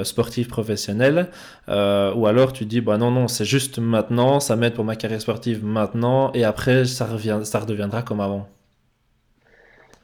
sportif 0.04 0.47
professionnel. 0.47 1.30
ou 1.67 2.28
alors 2.28 2.54
tu 2.54 2.65
dis, 2.65 2.82
bah 2.82 2.97
non, 2.97 3.12
non, 3.12 3.28
c'est 3.28 3.45
juste 3.45 3.80
maintenant, 3.80 4.39
ça 4.39 4.56
m'aide 4.56 4.73
pour 4.73 4.86
ma 4.86 4.95
carrière 4.95 5.21
sportive 5.21 5.63
maintenant 5.65 6.32
et 6.34 6.43
après 6.45 6.86
ça, 6.86 7.06
revient, 7.06 7.41
ça 7.43 7.60
redeviendra 7.60 8.02
comme 8.02 8.21
avant. 8.21 8.47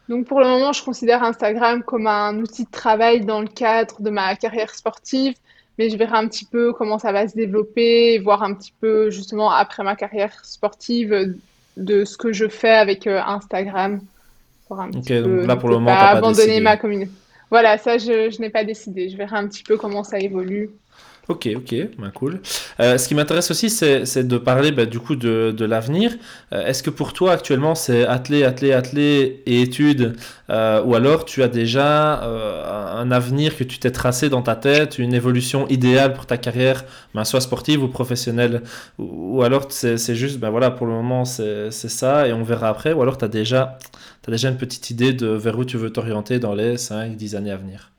Donc 0.09 0.25
pour 0.25 0.39
le 0.39 0.47
moment, 0.47 0.73
je 0.73 0.83
considère 0.83 1.23
Instagram 1.23 1.83
comme 1.83 2.07
un 2.07 2.35
outil 2.39 2.65
de 2.65 2.71
travail 2.71 3.21
dans 3.21 3.41
le 3.41 3.47
cadre 3.47 4.01
de 4.01 4.09
ma 4.09 4.35
carrière 4.35 4.73
sportive, 4.73 5.35
mais 5.77 5.91
je 5.91 5.97
verrai 5.97 6.17
un 6.17 6.27
petit 6.27 6.45
peu 6.45 6.73
comment 6.73 6.97
ça 6.97 7.11
va 7.11 7.27
se 7.27 7.35
développer, 7.35 8.17
voir 8.17 8.41
un 8.41 8.55
petit 8.55 8.73
peu 8.81 9.11
justement 9.11 9.51
après 9.51 9.83
ma 9.83 9.95
carrière 9.95 10.33
sportive 10.43 11.35
de 11.77 12.05
ce 12.05 12.17
que 12.17 12.33
je 12.33 12.47
fais 12.47 12.71
avec 12.71 13.05
euh, 13.05 13.21
Instagram. 13.21 14.01
Pour 14.67 14.79
un 14.81 14.89
petit 14.89 15.21
donc 15.21 15.45
là 15.45 15.55
pour 15.55 15.69
le 15.69 15.75
moment, 15.75 15.95
pas 15.95 16.09
abandonner 16.09 16.59
ma 16.59 16.75
communauté. 16.75 17.11
Voilà, 17.51 17.77
ça 17.77 17.99
je, 17.99 18.31
je 18.31 18.41
n'ai 18.41 18.49
pas 18.49 18.63
décidé. 18.63 19.09
Je 19.09 19.17
verrai 19.17 19.37
un 19.37 19.47
petit 19.47 19.63
peu 19.63 19.77
comment 19.77 20.03
ça 20.03 20.19
évolue. 20.19 20.71
Ok, 21.29 21.47
ok, 21.55 21.75
ben 21.99 22.09
cool. 22.09 22.41
Euh, 22.79 22.97
ce 22.97 23.07
qui 23.07 23.13
m'intéresse 23.13 23.51
aussi, 23.51 23.69
c'est 23.69 24.23
de 24.27 24.37
parler 24.39 24.71
bah, 24.71 24.87
du 24.87 24.99
coup 24.99 25.15
de, 25.15 25.63
l'avenir. 25.63 26.15
Euh, 26.53 26.65
est-ce 26.65 26.81
que 26.81 26.89
pour 26.89 27.13
toi 27.13 27.33
actuellement 27.33 27.75
c'est 27.75 28.03
athlé, 28.07 28.43
athlé, 28.43 28.73
athlé 28.73 29.43
et 29.45 29.61
études, 29.61 30.15
euh, 30.49 30.81
ou 30.83 30.95
alors 30.95 31.25
tu 31.25 31.43
as 31.43 31.47
déjà 31.47 32.23
un 32.23 33.11
avenir 33.11 33.55
que 33.55 33.63
tu 33.63 33.77
t'es 33.77 33.91
tracé 33.91 34.29
dans 34.29 34.41
ta 34.41 34.55
tête, 34.55 34.97
une 34.97 35.13
évolution 35.13 35.67
idéale 35.67 36.13
pour 36.15 36.25
ta 36.25 36.37
carrière, 36.37 36.83
ben, 37.13 37.23
soit 37.23 37.41
sportive 37.41 37.83
ou 37.83 37.89
professionnelle, 37.89 38.63
ou, 38.97 39.43
alors 39.43 39.67
c'est 39.69 40.15
juste, 40.15 40.39
ben 40.39 40.49
voilà, 40.49 40.71
pour 40.71 40.87
le 40.87 40.93
moment 40.93 41.25
c'est 41.25 41.69
ça 41.71 42.27
et 42.27 42.33
on 42.33 42.41
verra 42.41 42.69
après, 42.69 42.93
ou 42.93 43.03
alors 43.03 43.19
tu 43.19 43.29
déjà, 43.29 43.77
as 44.27 44.31
déjà 44.31 44.49
une 44.49 44.57
petite 44.57 44.89
idée 44.89 45.13
de 45.13 45.27
vers 45.27 45.59
où 45.59 45.63
tu 45.63 45.77
veux 45.77 45.91
t'orienter 45.91 46.39
dans 46.39 46.55
les 46.55 46.77
5-10 46.77 47.35
années 47.35 47.51
à 47.51 47.57
venir? 47.57 47.91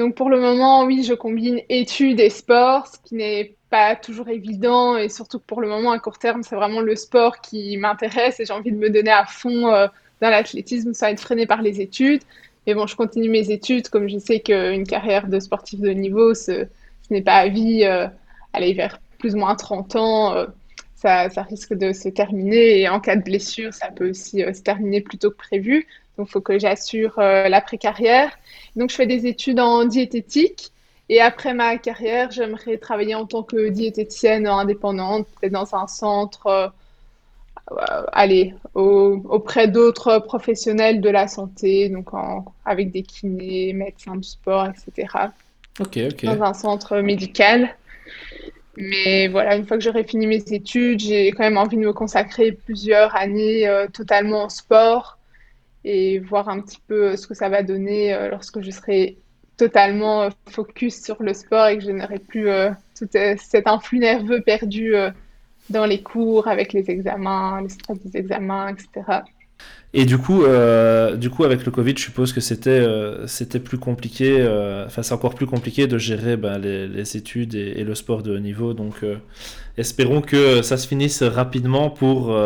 Donc 0.00 0.14
pour 0.14 0.30
le 0.30 0.40
moment, 0.40 0.84
oui, 0.84 1.04
je 1.04 1.12
combine 1.12 1.60
études 1.68 2.20
et 2.20 2.30
sport, 2.30 2.86
ce 2.86 2.96
qui 3.04 3.16
n'est 3.16 3.54
pas 3.68 3.94
toujours 3.94 4.30
évident 4.30 4.96
et 4.96 5.10
surtout 5.10 5.38
que 5.38 5.44
pour 5.44 5.60
le 5.60 5.68
moment, 5.68 5.90
à 5.90 5.98
court 5.98 6.18
terme, 6.18 6.42
c'est 6.42 6.56
vraiment 6.56 6.80
le 6.80 6.96
sport 6.96 7.42
qui 7.42 7.76
m'intéresse 7.76 8.40
et 8.40 8.46
j'ai 8.46 8.52
envie 8.54 8.72
de 8.72 8.78
me 8.78 8.88
donner 8.88 9.10
à 9.10 9.26
fond 9.26 9.68
euh, 9.68 9.88
dans 10.22 10.30
l'athlétisme 10.30 10.94
sans 10.94 11.08
être 11.08 11.20
freiné 11.20 11.44
par 11.44 11.60
les 11.60 11.82
études. 11.82 12.22
Mais 12.66 12.72
bon, 12.72 12.86
je 12.86 12.96
continue 12.96 13.28
mes 13.28 13.50
études 13.50 13.90
comme 13.90 14.08
je 14.08 14.16
sais 14.16 14.40
qu'une 14.40 14.86
carrière 14.86 15.26
de 15.28 15.38
sportif 15.38 15.80
de 15.80 15.90
niveau, 15.90 16.32
ce, 16.32 16.66
n'est 17.10 17.20
pas 17.20 17.34
à 17.34 17.48
vie. 17.48 17.84
Euh, 17.84 18.06
aller 18.54 18.72
vers 18.72 19.00
plus 19.18 19.34
ou 19.34 19.38
moins 19.38 19.54
30 19.54 19.96
ans, 19.96 20.34
euh, 20.34 20.46
ça, 20.94 21.28
ça, 21.28 21.42
risque 21.42 21.74
de 21.74 21.92
se 21.92 22.08
terminer 22.08 22.80
et 22.80 22.88
en 22.88 23.00
cas 23.00 23.16
de 23.16 23.22
blessure, 23.22 23.74
ça 23.74 23.88
peut 23.88 24.08
aussi 24.08 24.40
se 24.40 24.62
terminer 24.62 25.02
plus 25.02 25.18
tôt 25.18 25.30
que 25.30 25.36
prévu. 25.36 25.86
Donc, 26.20 26.28
il 26.28 26.32
faut 26.32 26.42
que 26.42 26.58
j'assure 26.58 27.18
euh, 27.18 27.48
l'après-carrière. 27.48 28.30
Donc, 28.76 28.90
je 28.90 28.94
fais 28.94 29.06
des 29.06 29.26
études 29.26 29.58
en 29.58 29.86
diététique. 29.86 30.70
Et 31.08 31.18
après 31.18 31.54
ma 31.54 31.78
carrière, 31.78 32.30
j'aimerais 32.30 32.76
travailler 32.76 33.14
en 33.14 33.24
tant 33.24 33.42
que 33.42 33.70
diététicienne 33.70 34.46
indépendante, 34.46 35.26
peut-être 35.40 35.54
dans 35.54 35.74
un 35.74 35.86
centre, 35.86 36.46
euh, 36.46 36.68
euh, 37.72 38.04
allez, 38.12 38.54
auprès 38.74 39.66
d'autres 39.66 40.18
professionnels 40.18 41.00
de 41.00 41.08
la 41.08 41.26
santé, 41.26 41.88
donc 41.88 42.10
avec 42.66 42.90
des 42.92 43.02
kinés, 43.02 43.72
médecins 43.72 44.16
du 44.16 44.28
sport, 44.28 44.66
etc. 44.66 45.08
Ok, 45.80 45.98
ok. 46.12 46.24
Dans 46.26 46.42
un 46.42 46.52
centre 46.52 46.98
médical. 46.98 47.74
Mais 48.76 49.28
voilà, 49.28 49.56
une 49.56 49.66
fois 49.66 49.78
que 49.78 49.82
j'aurai 49.82 50.04
fini 50.04 50.26
mes 50.26 50.44
études, 50.52 51.00
j'ai 51.00 51.32
quand 51.32 51.44
même 51.44 51.56
envie 51.56 51.78
de 51.78 51.82
me 51.82 51.94
consacrer 51.94 52.52
plusieurs 52.52 53.16
années 53.16 53.66
totalement 53.94 54.44
au 54.44 54.48
sport 54.50 55.16
et 55.84 56.18
voir 56.18 56.48
un 56.48 56.60
petit 56.60 56.80
peu 56.86 57.16
ce 57.16 57.26
que 57.26 57.34
ça 57.34 57.48
va 57.48 57.62
donner 57.62 58.14
euh, 58.14 58.28
lorsque 58.28 58.60
je 58.60 58.70
serai 58.70 59.18
totalement 59.56 60.28
focus 60.48 61.02
sur 61.02 61.22
le 61.22 61.34
sport 61.34 61.66
et 61.66 61.78
que 61.78 61.84
je 61.84 61.90
n'aurais 61.90 62.18
plus 62.18 62.48
tout 62.98 63.06
cet 63.12 63.66
influx 63.66 63.98
nerveux 63.98 64.40
perdu 64.40 64.94
dans 65.68 65.84
les 65.84 66.02
cours, 66.02 66.48
avec 66.48 66.72
les 66.72 66.90
examens, 66.90 67.60
les 67.62 67.68
stress 67.68 67.98
des 68.02 68.18
examens, 68.18 68.68
etc. 68.68 69.20
Et 69.92 70.04
du 70.04 70.18
coup, 70.18 70.44
euh, 70.44 71.16
du 71.16 71.30
coup, 71.30 71.42
avec 71.42 71.64
le 71.64 71.72
Covid, 71.72 71.94
je 71.96 72.02
suppose 72.02 72.32
que 72.32 72.40
c'était 72.40 72.70
euh, 72.70 73.26
plus 73.64 73.78
compliqué, 73.78 74.36
euh, 74.38 74.86
enfin 74.86 75.02
c'est 75.02 75.14
encore 75.14 75.34
plus 75.34 75.46
compliqué 75.46 75.88
de 75.88 75.98
gérer 75.98 76.36
ben, 76.36 76.58
les, 76.58 77.16
études 77.16 77.54
et, 77.54 77.82
le 77.82 77.94
sport 77.96 78.22
de 78.22 78.36
haut 78.36 78.38
niveau. 78.38 78.72
Donc, 78.72 79.04
espérons 79.76 80.20
que 80.20 80.62
ça 80.62 80.76
se 80.76 80.86
finisse 80.86 81.22
rapidement 81.24 81.90
pour 81.90 82.36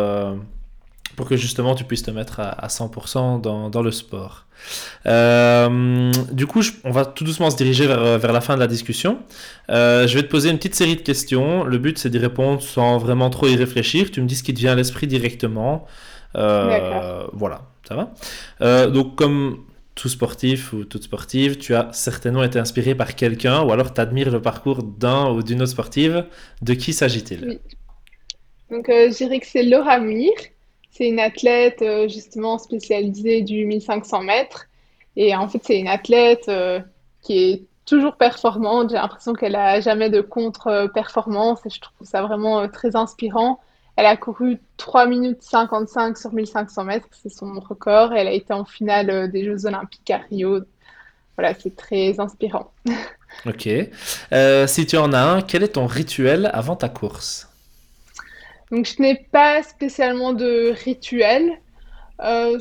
pour 1.15 1.27
que 1.27 1.37
justement 1.37 1.75
tu 1.75 1.83
puisses 1.83 2.03
te 2.03 2.11
mettre 2.11 2.39
à, 2.39 2.49
à 2.49 2.67
100% 2.67 3.41
dans, 3.41 3.69
dans, 3.69 3.81
le 3.81 3.91
sport. 3.91 4.45
du 5.05 6.47
coup, 6.47 6.61
on 6.83 6.91
va 6.91 7.05
tout 7.05 7.23
doucement 7.23 7.49
se 7.49 7.57
diriger 7.57 7.87
vers, 7.87 8.17
vers 8.17 8.33
la 8.33 8.41
fin 8.41 8.55
de 8.55 8.59
la 8.59 8.67
discussion. 8.67 9.19
je 9.69 10.13
vais 10.13 10.23
te 10.23 10.29
poser 10.29 10.49
une 10.49 10.57
petite 10.57 10.75
série 10.75 10.95
de 10.95 11.01
questions. 11.01 11.63
Le 11.63 11.77
but, 11.77 11.97
c'est 11.97 12.09
d'y 12.09 12.19
répondre 12.19 12.61
sans 12.61 12.97
vraiment 12.97 13.29
trop 13.29 13.47
y 13.47 13.55
réfléchir. 13.55 14.11
Tu 14.11 14.21
me 14.21 14.27
dis 14.27 14.35
ce 14.35 14.43
qui 14.43 14.53
te 14.53 14.59
vient 14.59 14.73
à 14.73 14.75
l'esprit 14.75 15.07
directement. 15.07 15.87
Euh, 16.37 17.27
voilà, 17.33 17.61
ça 17.87 17.95
va. 17.95 18.13
Euh, 18.61 18.89
donc, 18.89 19.15
comme 19.15 19.65
tout 19.95 20.09
sportif 20.09 20.73
ou 20.73 20.83
toute 20.83 21.03
sportive, 21.03 21.57
tu 21.57 21.73
as 21.73 21.89
certainement 21.93 22.43
été 22.43 22.59
inspiré 22.59 22.95
par 22.95 23.15
quelqu'un 23.15 23.63
ou 23.63 23.71
alors 23.71 23.93
tu 23.93 24.01
admires 24.01 24.29
le 24.29 24.41
parcours 24.41 24.83
d'un 24.83 25.29
ou 25.31 25.41
d'une 25.41 25.61
autre 25.61 25.71
sportive. 25.71 26.25
De 26.61 26.73
qui 26.73 26.93
s'agit-il? 26.93 27.59
Donc, 28.69 28.89
euh, 28.89 29.11
je 29.11 29.17
dirais 29.17 29.39
que 29.39 29.47
c'est 29.47 29.63
Laura 29.63 29.99
Muir. 29.99 30.33
C'est 30.95 31.07
une 31.09 31.19
athlète 31.19 31.83
justement 32.07 32.57
spécialisée 32.57 33.41
du 33.41 33.65
1500 33.65 34.23
mètres. 34.23 34.67
Et 35.17 35.35
en 35.35 35.47
fait, 35.49 35.59
c'est 35.61 35.77
une 35.77 35.89
athlète 35.89 36.49
qui 37.21 37.37
est 37.37 37.63
toujours 37.85 38.15
performante. 38.15 38.91
J'ai 38.91 38.95
l'impression 38.95 39.33
qu'elle 39.33 39.55
a 39.55 39.81
jamais 39.81 40.09
de 40.09 40.21
contre-performance 40.21 41.65
et 41.65 41.69
je 41.69 41.81
trouve 41.81 42.07
ça 42.07 42.21
vraiment 42.21 42.67
très 42.69 42.95
inspirant. 42.95 43.59
Elle 43.95 44.05
a 44.05 44.17
couru 44.17 44.59
3 44.77 45.07
minutes 45.07 45.41
55 45.41 46.17
sur 46.17 46.33
1500 46.33 46.83
mètres, 46.83 47.07
c'est 47.11 47.29
son 47.29 47.59
record. 47.59 48.13
Elle 48.13 48.27
a 48.27 48.33
été 48.33 48.53
en 48.53 48.65
finale 48.65 49.09
euh, 49.09 49.27
des 49.27 49.45
Jeux 49.45 49.65
Olympiques 49.65 50.11
à 50.11 50.17
Rio. 50.17 50.61
Voilà, 51.37 51.53
c'est 51.57 51.75
très 51.75 52.19
inspirant. 52.19 52.71
Ok. 53.45 53.67
Euh, 54.31 54.65
si 54.65 54.85
tu 54.85 54.95
en 54.95 55.11
as 55.11 55.21
un, 55.21 55.41
quel 55.41 55.61
est 55.61 55.73
ton 55.73 55.87
rituel 55.87 56.49
avant 56.53 56.77
ta 56.77 56.87
course? 56.87 57.49
Donc, 58.71 58.85
je 58.85 59.01
n'ai 59.01 59.15
pas 59.15 59.63
spécialement 59.63 60.33
de 60.33 60.73
rituel. 60.83 61.59
Euh, 62.21 62.57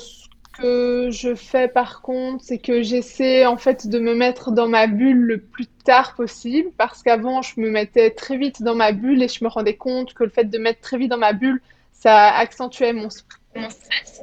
que 0.59 1.11
je 1.11 1.35
fais 1.35 1.69
par 1.69 2.03
contre, 2.03 2.45
c'est 2.45 2.59
que 2.59 2.83
j'essaie 2.83 3.47
en 3.47 3.57
fait 3.57 3.87
de 3.87 3.99
me 3.99 4.15
mettre 4.15 4.53
dans 4.53 4.69
ma 4.69 4.87
bulle 4.87 5.21
le 5.21 5.39
plus 5.39 5.67
tard 5.67 6.15
possible 6.15 6.71
parce 6.77 7.03
qu'avant 7.03 7.43
je 7.43 7.61
me 7.61 7.71
mettais 7.71 8.11
très 8.11 8.37
vite 8.37 8.63
dans 8.63 8.75
ma 8.75 8.93
bulle 8.93 9.23
et 9.23 9.29
je 9.29 9.43
me 9.45 9.49
rendais 9.49 9.77
compte 9.77 10.15
que 10.15 10.25
le 10.25 10.31
fait 10.31 10.45
de 10.45 10.59
mettre 10.59 10.81
très 10.81 10.99
vite 10.99 11.11
dans 11.11 11.19
ma 11.19 11.33
bulle, 11.33 11.61
ça 11.93 12.29
accentuait 12.37 12.93
mon, 12.93 13.11
stress. 13.11 14.23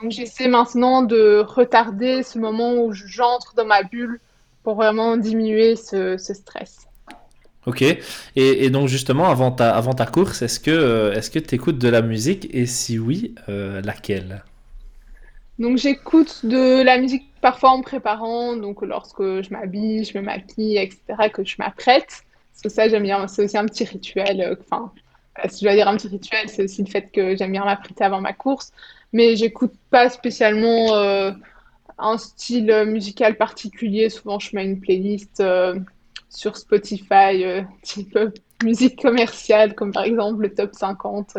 Donc 0.00 0.10
j'essaie 0.10 0.48
maintenant 0.48 1.02
de 1.02 1.44
retarder 1.46 2.22
ce 2.22 2.38
moment 2.38 2.74
où 2.74 2.92
j'entre 2.92 3.54
dans 3.54 3.66
ma 3.66 3.82
bulle 3.82 4.20
pour 4.62 4.74
vraiment 4.74 5.16
diminuer 5.16 5.76
ce, 5.76 6.16
stress. 6.18 6.86
Ok. 7.66 7.84
Et, 8.36 8.70
donc 8.70 8.88
justement, 8.88 9.28
avant 9.28 9.52
ta, 9.52 9.74
avant 9.74 9.92
ta 9.92 10.06
course, 10.06 10.42
est-ce 10.42 10.58
que 10.58 11.12
est-ce 11.14 11.30
que 11.30 11.38
tu 11.38 11.54
écoutes 11.54 11.78
de 11.78 11.88
la 11.88 12.00
musique? 12.02 12.48
Et 12.54 12.66
si 12.66 12.98
oui, 12.98 13.34
euh, 13.48 13.82
laquelle? 13.82 14.42
Donc 15.58 15.76
j'écoute 15.76 16.46
de 16.46 16.82
la 16.82 16.96
musique 16.96 17.24
parfois 17.42 17.70
en 17.70 17.82
préparant, 17.82 18.56
donc 18.56 18.80
lorsque 18.80 19.20
je 19.22 19.50
m'habille, 19.50 20.04
je 20.04 20.16
me 20.16 20.22
maquille, 20.22 20.78
etc., 20.78 21.28
que 21.32 21.44
je 21.44 21.56
m'apprête. 21.58 22.24
Parce 22.52 22.62
que 22.62 22.68
ça, 22.70 22.88
j'aime 22.88 23.02
bien, 23.02 23.28
c'est 23.28 23.44
aussi 23.44 23.58
un 23.58 23.66
petit 23.66 23.84
rituel. 23.84 24.40
Euh, 24.40 24.54
enfin, 24.60 24.90
si 25.50 25.60
je 25.60 25.64
dois 25.66 25.74
dire 25.74 25.88
un 25.88 25.96
petit 25.96 26.08
rituel, 26.08 26.48
c'est 26.48 26.64
aussi 26.64 26.82
le 26.82 26.90
fait 26.90 27.10
que 27.12 27.36
j'aime 27.36 27.52
bien 27.52 27.64
m'apprêter 27.64 28.04
avant 28.04 28.22
ma 28.22 28.32
course. 28.32 28.72
Mais 29.12 29.36
j'écoute 29.36 29.72
pas 29.90 30.08
spécialement 30.08 30.94
euh, 30.94 31.32
un 31.98 32.16
style 32.16 32.84
musical 32.86 33.36
particulier. 33.36 34.08
Souvent, 34.08 34.38
je 34.38 34.56
mets 34.56 34.64
une 34.64 34.80
playlist 34.80 35.40
euh, 35.40 35.78
sur 36.30 36.56
Spotify, 36.56 37.44
type 37.82 38.18
musique 38.62 39.02
commerciale, 39.02 39.74
comme 39.74 39.92
par 39.92 40.04
exemple 40.04 40.42
le 40.42 40.54
top 40.54 40.74
50 40.74 41.36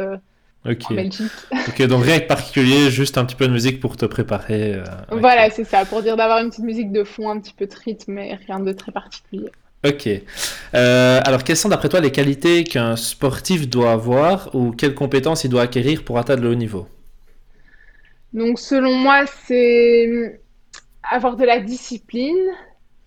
Ok. 0.67 0.91
ok, 1.67 1.87
donc 1.87 2.03
rien 2.05 2.19
de 2.19 2.25
particulier, 2.25 2.91
juste 2.91 3.17
un 3.17 3.25
petit 3.25 3.35
peu 3.35 3.47
de 3.47 3.53
musique 3.53 3.79
pour 3.79 3.97
te 3.97 4.05
préparer. 4.05 4.75
Euh, 4.75 4.83
voilà, 5.11 5.49
c'est 5.49 5.63
ça, 5.63 5.85
pour 5.85 6.03
dire 6.03 6.15
d'avoir 6.15 6.39
une 6.39 6.49
petite 6.49 6.65
musique 6.65 6.91
de 6.91 7.03
fond, 7.03 7.29
un 7.29 7.39
petit 7.39 7.53
peu 7.53 7.65
de 7.65 7.73
rythme, 7.73 8.13
mais 8.13 8.35
rien 8.47 8.59
de 8.59 8.71
très 8.71 8.91
particulier. 8.91 9.49
Ok. 9.83 10.07
Euh, 10.07 11.19
alors, 11.25 11.43
quelles 11.43 11.57
sont 11.57 11.69
d'après 11.69 11.89
toi 11.89 11.99
les 11.99 12.11
qualités 12.11 12.63
qu'un 12.63 12.95
sportif 12.95 13.67
doit 13.67 13.91
avoir 13.91 14.53
ou 14.53 14.71
quelles 14.71 14.93
compétences 14.93 15.43
il 15.43 15.49
doit 15.49 15.63
acquérir 15.63 16.03
pour 16.03 16.19
atteindre 16.19 16.43
le 16.43 16.49
haut 16.49 16.55
niveau? 16.55 16.87
Donc, 18.33 18.59
selon 18.59 18.93
moi, 18.93 19.25
c'est 19.47 20.39
avoir 21.09 21.35
de 21.35 21.43
la 21.43 21.59
discipline, 21.59 22.37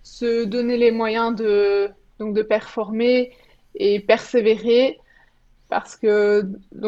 se 0.05 0.45
donner 0.45 0.77
les 0.77 0.91
moyens 0.91 1.35
de, 1.35 1.89
donc, 2.19 2.35
de 2.35 2.43
performer 2.43 3.31
et 3.73 3.99
persévérer 3.99 4.99
parce 5.67 5.95
que 5.95 6.43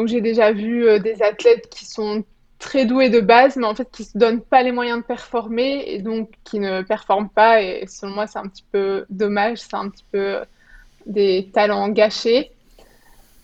j'ai 0.06 0.20
déjà 0.20 0.52
vu 0.52 0.86
euh, 0.86 1.00
des 1.00 1.20
athlètes 1.20 1.68
qui 1.68 1.84
sont 1.84 2.24
très 2.60 2.86
doués 2.86 3.10
de 3.10 3.20
base, 3.20 3.56
mais 3.56 3.66
en 3.66 3.74
fait 3.74 3.90
qui 3.90 4.04
se 4.04 4.16
donnent 4.16 4.40
pas 4.40 4.62
les 4.62 4.70
moyens 4.70 5.00
de 5.00 5.04
performer 5.04 5.82
et 5.88 6.00
donc 6.00 6.30
qui 6.44 6.60
ne 6.60 6.82
performent 6.82 7.28
pas. 7.28 7.60
Et 7.60 7.86
selon 7.88 8.14
moi, 8.14 8.28
c'est 8.28 8.38
un 8.38 8.46
petit 8.46 8.64
peu 8.70 9.04
dommage, 9.10 9.58
c'est 9.58 9.74
un 9.74 9.88
petit 9.88 10.04
peu 10.12 10.38
des 11.06 11.50
talents 11.52 11.88
gâchés. 11.88 12.52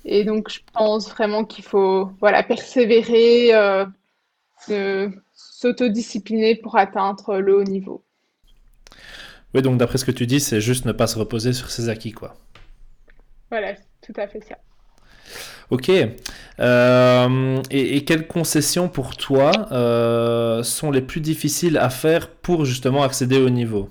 Et 0.05 0.23
donc 0.23 0.51
je 0.51 0.61
pense 0.73 1.11
vraiment 1.11 1.45
qu'il 1.45 1.65
faut 1.65 2.13
voilà 2.21 2.45
persévérer, 2.45 3.55
euh, 3.55 5.09
s'autodiscipliner 5.35 6.55
pour 6.55 6.77
atteindre 6.77 7.39
le 7.39 7.57
haut 7.57 7.65
niveau. 7.65 8.05
Oui, 9.55 9.63
donc 9.63 9.79
d'après 9.79 9.99
ce 9.99 10.05
que 10.05 10.11
tu 10.11 10.27
dis, 10.27 10.41
c'est 10.41 10.61
juste 10.61 10.85
ne 10.85 10.93
pas 10.93 11.07
se 11.07 11.19
reposer 11.19 11.53
sur 11.53 11.71
ses 11.71 11.89
acquis, 11.89 12.13
quoi. 12.13 12.35
Voilà, 13.51 13.75
tout 14.03 14.13
à 14.17 14.27
fait 14.27 14.41
ça. 14.41 14.57
Ok. 15.71 15.91
Euh, 16.61 17.63
et, 17.71 18.05
quelles 18.05 18.27
concessions 18.27 18.89
pour 18.89 19.17
toi 19.17 19.53
euh, 19.73 20.63
sont 20.63 20.91
les 20.91 21.01
plus 21.01 21.21
difficiles 21.21 21.79
à 21.79 21.89
faire 21.89 22.31
pour 22.31 22.65
justement 22.65 23.03
accéder 23.03 23.39
au 23.39 23.51
niveau? 23.51 23.89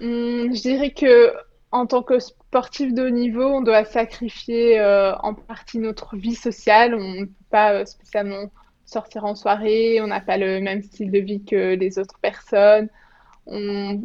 Hmm, 0.00 0.52
Je 0.54 0.60
dirais 0.60 0.90
que 0.90 1.32
en 1.72 1.86
tant 1.86 2.02
que 2.02 2.18
sportif 2.18 2.92
de 2.92 3.06
haut 3.06 3.10
niveau, 3.10 3.44
on 3.44 3.62
doit 3.62 3.84
sacrifier 3.84 4.78
euh, 4.78 5.14
en 5.16 5.34
partie 5.34 5.78
notre 5.78 6.16
vie 6.16 6.34
sociale. 6.34 6.94
On 6.94 7.14
ne 7.14 7.24
peut 7.24 7.32
pas 7.50 7.86
spécialement 7.86 8.50
sortir 8.84 9.24
en 9.24 9.34
soirée, 9.34 10.00
on 10.02 10.08
n'a 10.08 10.20
pas 10.20 10.36
le 10.36 10.60
même 10.60 10.82
style 10.82 11.10
de 11.10 11.18
vie 11.18 11.42
que 11.44 11.74
les 11.74 11.98
autres 11.98 12.18
personnes. 12.20 12.88
On 13.46 14.02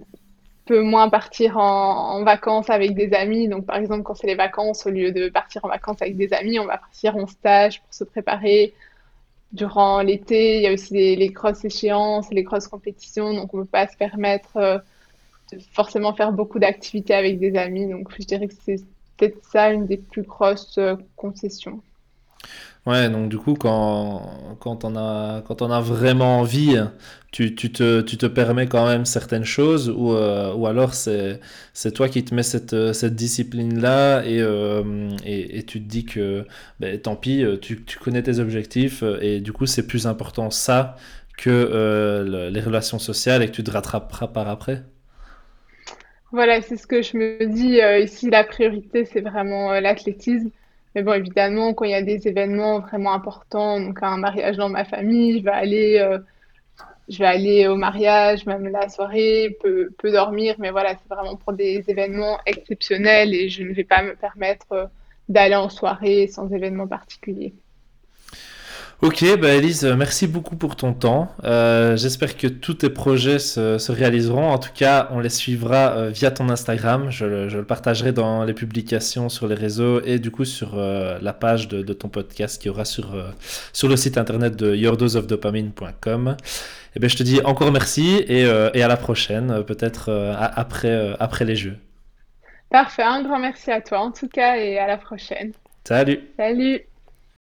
peut 0.65 0.81
moins 0.81 1.09
partir 1.09 1.57
en, 1.57 2.23
vacances 2.23 2.69
avec 2.69 2.93
des 2.93 3.13
amis. 3.13 3.47
Donc, 3.47 3.65
par 3.65 3.77
exemple, 3.77 4.03
quand 4.03 4.15
c'est 4.15 4.27
les 4.27 4.35
vacances, 4.35 4.85
au 4.85 4.89
lieu 4.89 5.11
de 5.11 5.29
partir 5.29 5.65
en 5.65 5.69
vacances 5.69 6.01
avec 6.01 6.17
des 6.17 6.33
amis, 6.33 6.59
on 6.59 6.65
va 6.65 6.77
partir 6.77 7.15
en 7.15 7.27
stage 7.27 7.81
pour 7.81 7.93
se 7.93 8.03
préparer. 8.03 8.73
Durant 9.53 10.01
l'été, 10.01 10.57
il 10.57 10.63
y 10.63 10.67
a 10.67 10.73
aussi 10.73 10.93
les, 10.93 11.29
grosses 11.29 11.63
échéances, 11.63 12.29
les 12.31 12.43
grosses 12.43 12.67
compétitions. 12.67 13.33
Donc, 13.33 13.53
on 13.53 13.57
ne 13.57 13.63
peut 13.63 13.69
pas 13.69 13.87
se 13.87 13.97
permettre 13.97 14.57
euh, 14.57 14.77
de 15.53 15.59
forcément 15.71 16.13
faire 16.13 16.33
beaucoup 16.33 16.59
d'activités 16.59 17.13
avec 17.13 17.39
des 17.39 17.57
amis. 17.57 17.87
Donc, 17.87 18.11
je 18.19 18.25
dirais 18.25 18.47
que 18.47 18.53
c'est 18.61 18.81
peut-être 19.15 19.43
ça 19.45 19.71
une 19.71 19.87
des 19.87 19.97
plus 19.97 20.23
grosses 20.23 20.77
euh, 20.77 20.95
concessions. 21.15 21.81
Ouais, 22.87 23.09
donc 23.09 23.27
du 23.27 23.37
coup, 23.37 23.55
quand, 23.55 24.55
quand 24.61 24.85
on 24.85 24.95
a, 24.95 25.41
quand 25.45 25.61
on 25.61 25.69
a 25.69 25.81
vraiment 25.81 26.39
envie, 26.39 26.77
tu, 27.31 27.53
tu, 27.53 27.69
te, 27.69 27.99
tu 27.99 28.15
te 28.17 28.25
permets 28.25 28.67
quand 28.67 28.87
même 28.87 29.03
certaines 29.03 29.43
choses 29.43 29.89
ou, 29.89 30.13
euh, 30.13 30.53
ou 30.53 30.67
alors 30.67 30.93
c'est, 30.93 31.41
toi 31.93 32.07
qui 32.07 32.23
te 32.23 32.33
mets 32.33 32.43
cette, 32.43 32.93
cette 32.93 33.13
discipline-là 33.13 34.23
et, 34.25 34.39
euh, 34.41 35.09
et, 35.25 35.57
et, 35.59 35.63
tu 35.63 35.81
te 35.81 35.87
dis 35.87 36.05
que 36.05 36.45
ben, 36.79 36.97
tant 36.97 37.17
pis, 37.17 37.43
tu, 37.61 37.83
tu 37.83 37.99
connais 37.99 38.23
tes 38.23 38.39
objectifs 38.39 39.03
et 39.21 39.41
du 39.41 39.51
coup 39.51 39.65
c'est 39.65 39.85
plus 39.85 40.07
important 40.07 40.49
ça 40.49 40.95
que 41.37 41.49
euh, 41.49 42.49
les 42.49 42.61
relations 42.61 42.99
sociales 42.99 43.43
et 43.43 43.47
que 43.47 43.51
tu 43.51 43.63
te 43.63 43.71
rattraperas 43.71 44.27
par 44.27 44.47
après. 44.47 44.83
Voilà, 46.31 46.61
c'est 46.61 46.77
ce 46.77 46.87
que 46.87 47.01
je 47.01 47.17
me 47.17 47.45
dis. 47.47 47.79
ici, 48.03 48.29
la 48.29 48.43
priorité, 48.43 49.05
c'est 49.05 49.21
vraiment 49.21 49.71
l'athlétisme. 49.79 50.49
Mais 50.95 51.03
bon, 51.03 51.13
évidemment, 51.13 51.73
quand 51.73 51.85
il 51.85 51.91
y 51.91 51.95
a 51.95 52.01
des 52.01 52.27
événements 52.27 52.79
vraiment 52.79 53.13
importants, 53.13 53.79
donc 53.79 53.99
un 54.01 54.17
mariage 54.17 54.57
dans 54.57 54.69
ma 54.69 54.85
famille, 54.85 55.39
je 55.39 55.43
vais 55.43 55.51
aller, 55.51 55.99
euh, 55.99 56.19
je 57.09 57.19
vais 57.19 57.25
aller 57.25 57.67
au 57.67 57.75
mariage, 57.75 58.45
même 58.45 58.67
la 58.67 58.89
soirée, 58.89 59.57
peu, 59.61 59.91
peu 59.97 60.11
dormir, 60.11 60.55
mais 60.59 60.71
voilà, 60.71 60.95
c'est 60.95 61.09
vraiment 61.13 61.35
pour 61.35 61.53
des 61.53 61.83
événements 61.87 62.39
exceptionnels 62.45 63.33
et 63.33 63.49
je 63.49 63.63
ne 63.63 63.73
vais 63.73 63.83
pas 63.83 64.03
me 64.03 64.15
permettre 64.15 64.71
euh, 64.73 64.85
d'aller 65.29 65.55
en 65.55 65.69
soirée 65.69 66.27
sans 66.27 66.49
événement 66.51 66.87
particulier. 66.87 67.53
Ok, 69.03 69.23
bah 69.39 69.49
Elise, 69.49 69.85
merci 69.85 70.25
beaucoup 70.25 70.55
pour 70.55 70.75
ton 70.75 70.91
temps. 70.91 71.31
Euh, 71.43 71.95
j'espère 71.97 72.35
que 72.35 72.47
tous 72.47 72.73
tes 72.73 72.89
projets 72.89 73.37
se, 73.37 73.77
se, 73.77 73.91
réaliseront. 73.91 74.49
En 74.49 74.57
tout 74.57 74.71
cas, 74.73 75.07
on 75.11 75.19
les 75.19 75.29
suivra 75.29 75.91
euh, 75.91 76.09
via 76.09 76.31
ton 76.31 76.49
Instagram. 76.49 77.11
Je 77.11 77.25
le, 77.25 77.47
je 77.47 77.57
le, 77.57 77.63
partagerai 77.63 78.11
dans 78.11 78.43
les 78.43 78.55
publications 78.55 79.29
sur 79.29 79.47
les 79.47 79.53
réseaux 79.53 80.01
et 80.01 80.17
du 80.17 80.31
coup 80.31 80.45
sur 80.45 80.79
euh, 80.79 81.19
la 81.21 81.31
page 81.33 81.67
de, 81.67 81.83
de, 81.83 81.93
ton 81.93 82.09
podcast 82.09 82.59
qui 82.59 82.69
aura 82.69 82.85
sur, 82.85 83.13
euh, 83.13 83.29
sur 83.71 83.87
le 83.87 83.97
site 83.97 84.17
internet 84.17 84.55
de 84.55 84.73
yourdoseofdopamine.com. 84.73 86.35
Et 86.39 86.43
eh 86.95 86.99
ben, 86.99 87.07
je 87.07 87.17
te 87.17 87.23
dis 87.23 87.39
encore 87.45 87.71
merci 87.71 88.25
et, 88.27 88.45
euh, 88.45 88.71
et 88.73 88.81
à 88.81 88.87
la 88.87 88.97
prochaine, 88.97 89.63
peut-être 89.63 90.11
après, 90.55 91.15
après 91.19 91.45
les 91.45 91.55
Jeux. 91.55 91.77
Parfait, 92.71 93.03
un 93.03 93.21
grand 93.21 93.37
merci 93.37 93.69
à 93.69 93.79
toi 93.79 93.99
en 93.99 94.11
tout 94.11 94.27
cas 94.27 94.57
et 94.57 94.79
à 94.79 94.87
la 94.87 94.97
prochaine. 94.97 95.51
Salut. 95.83 96.19
Salut. 96.35 96.81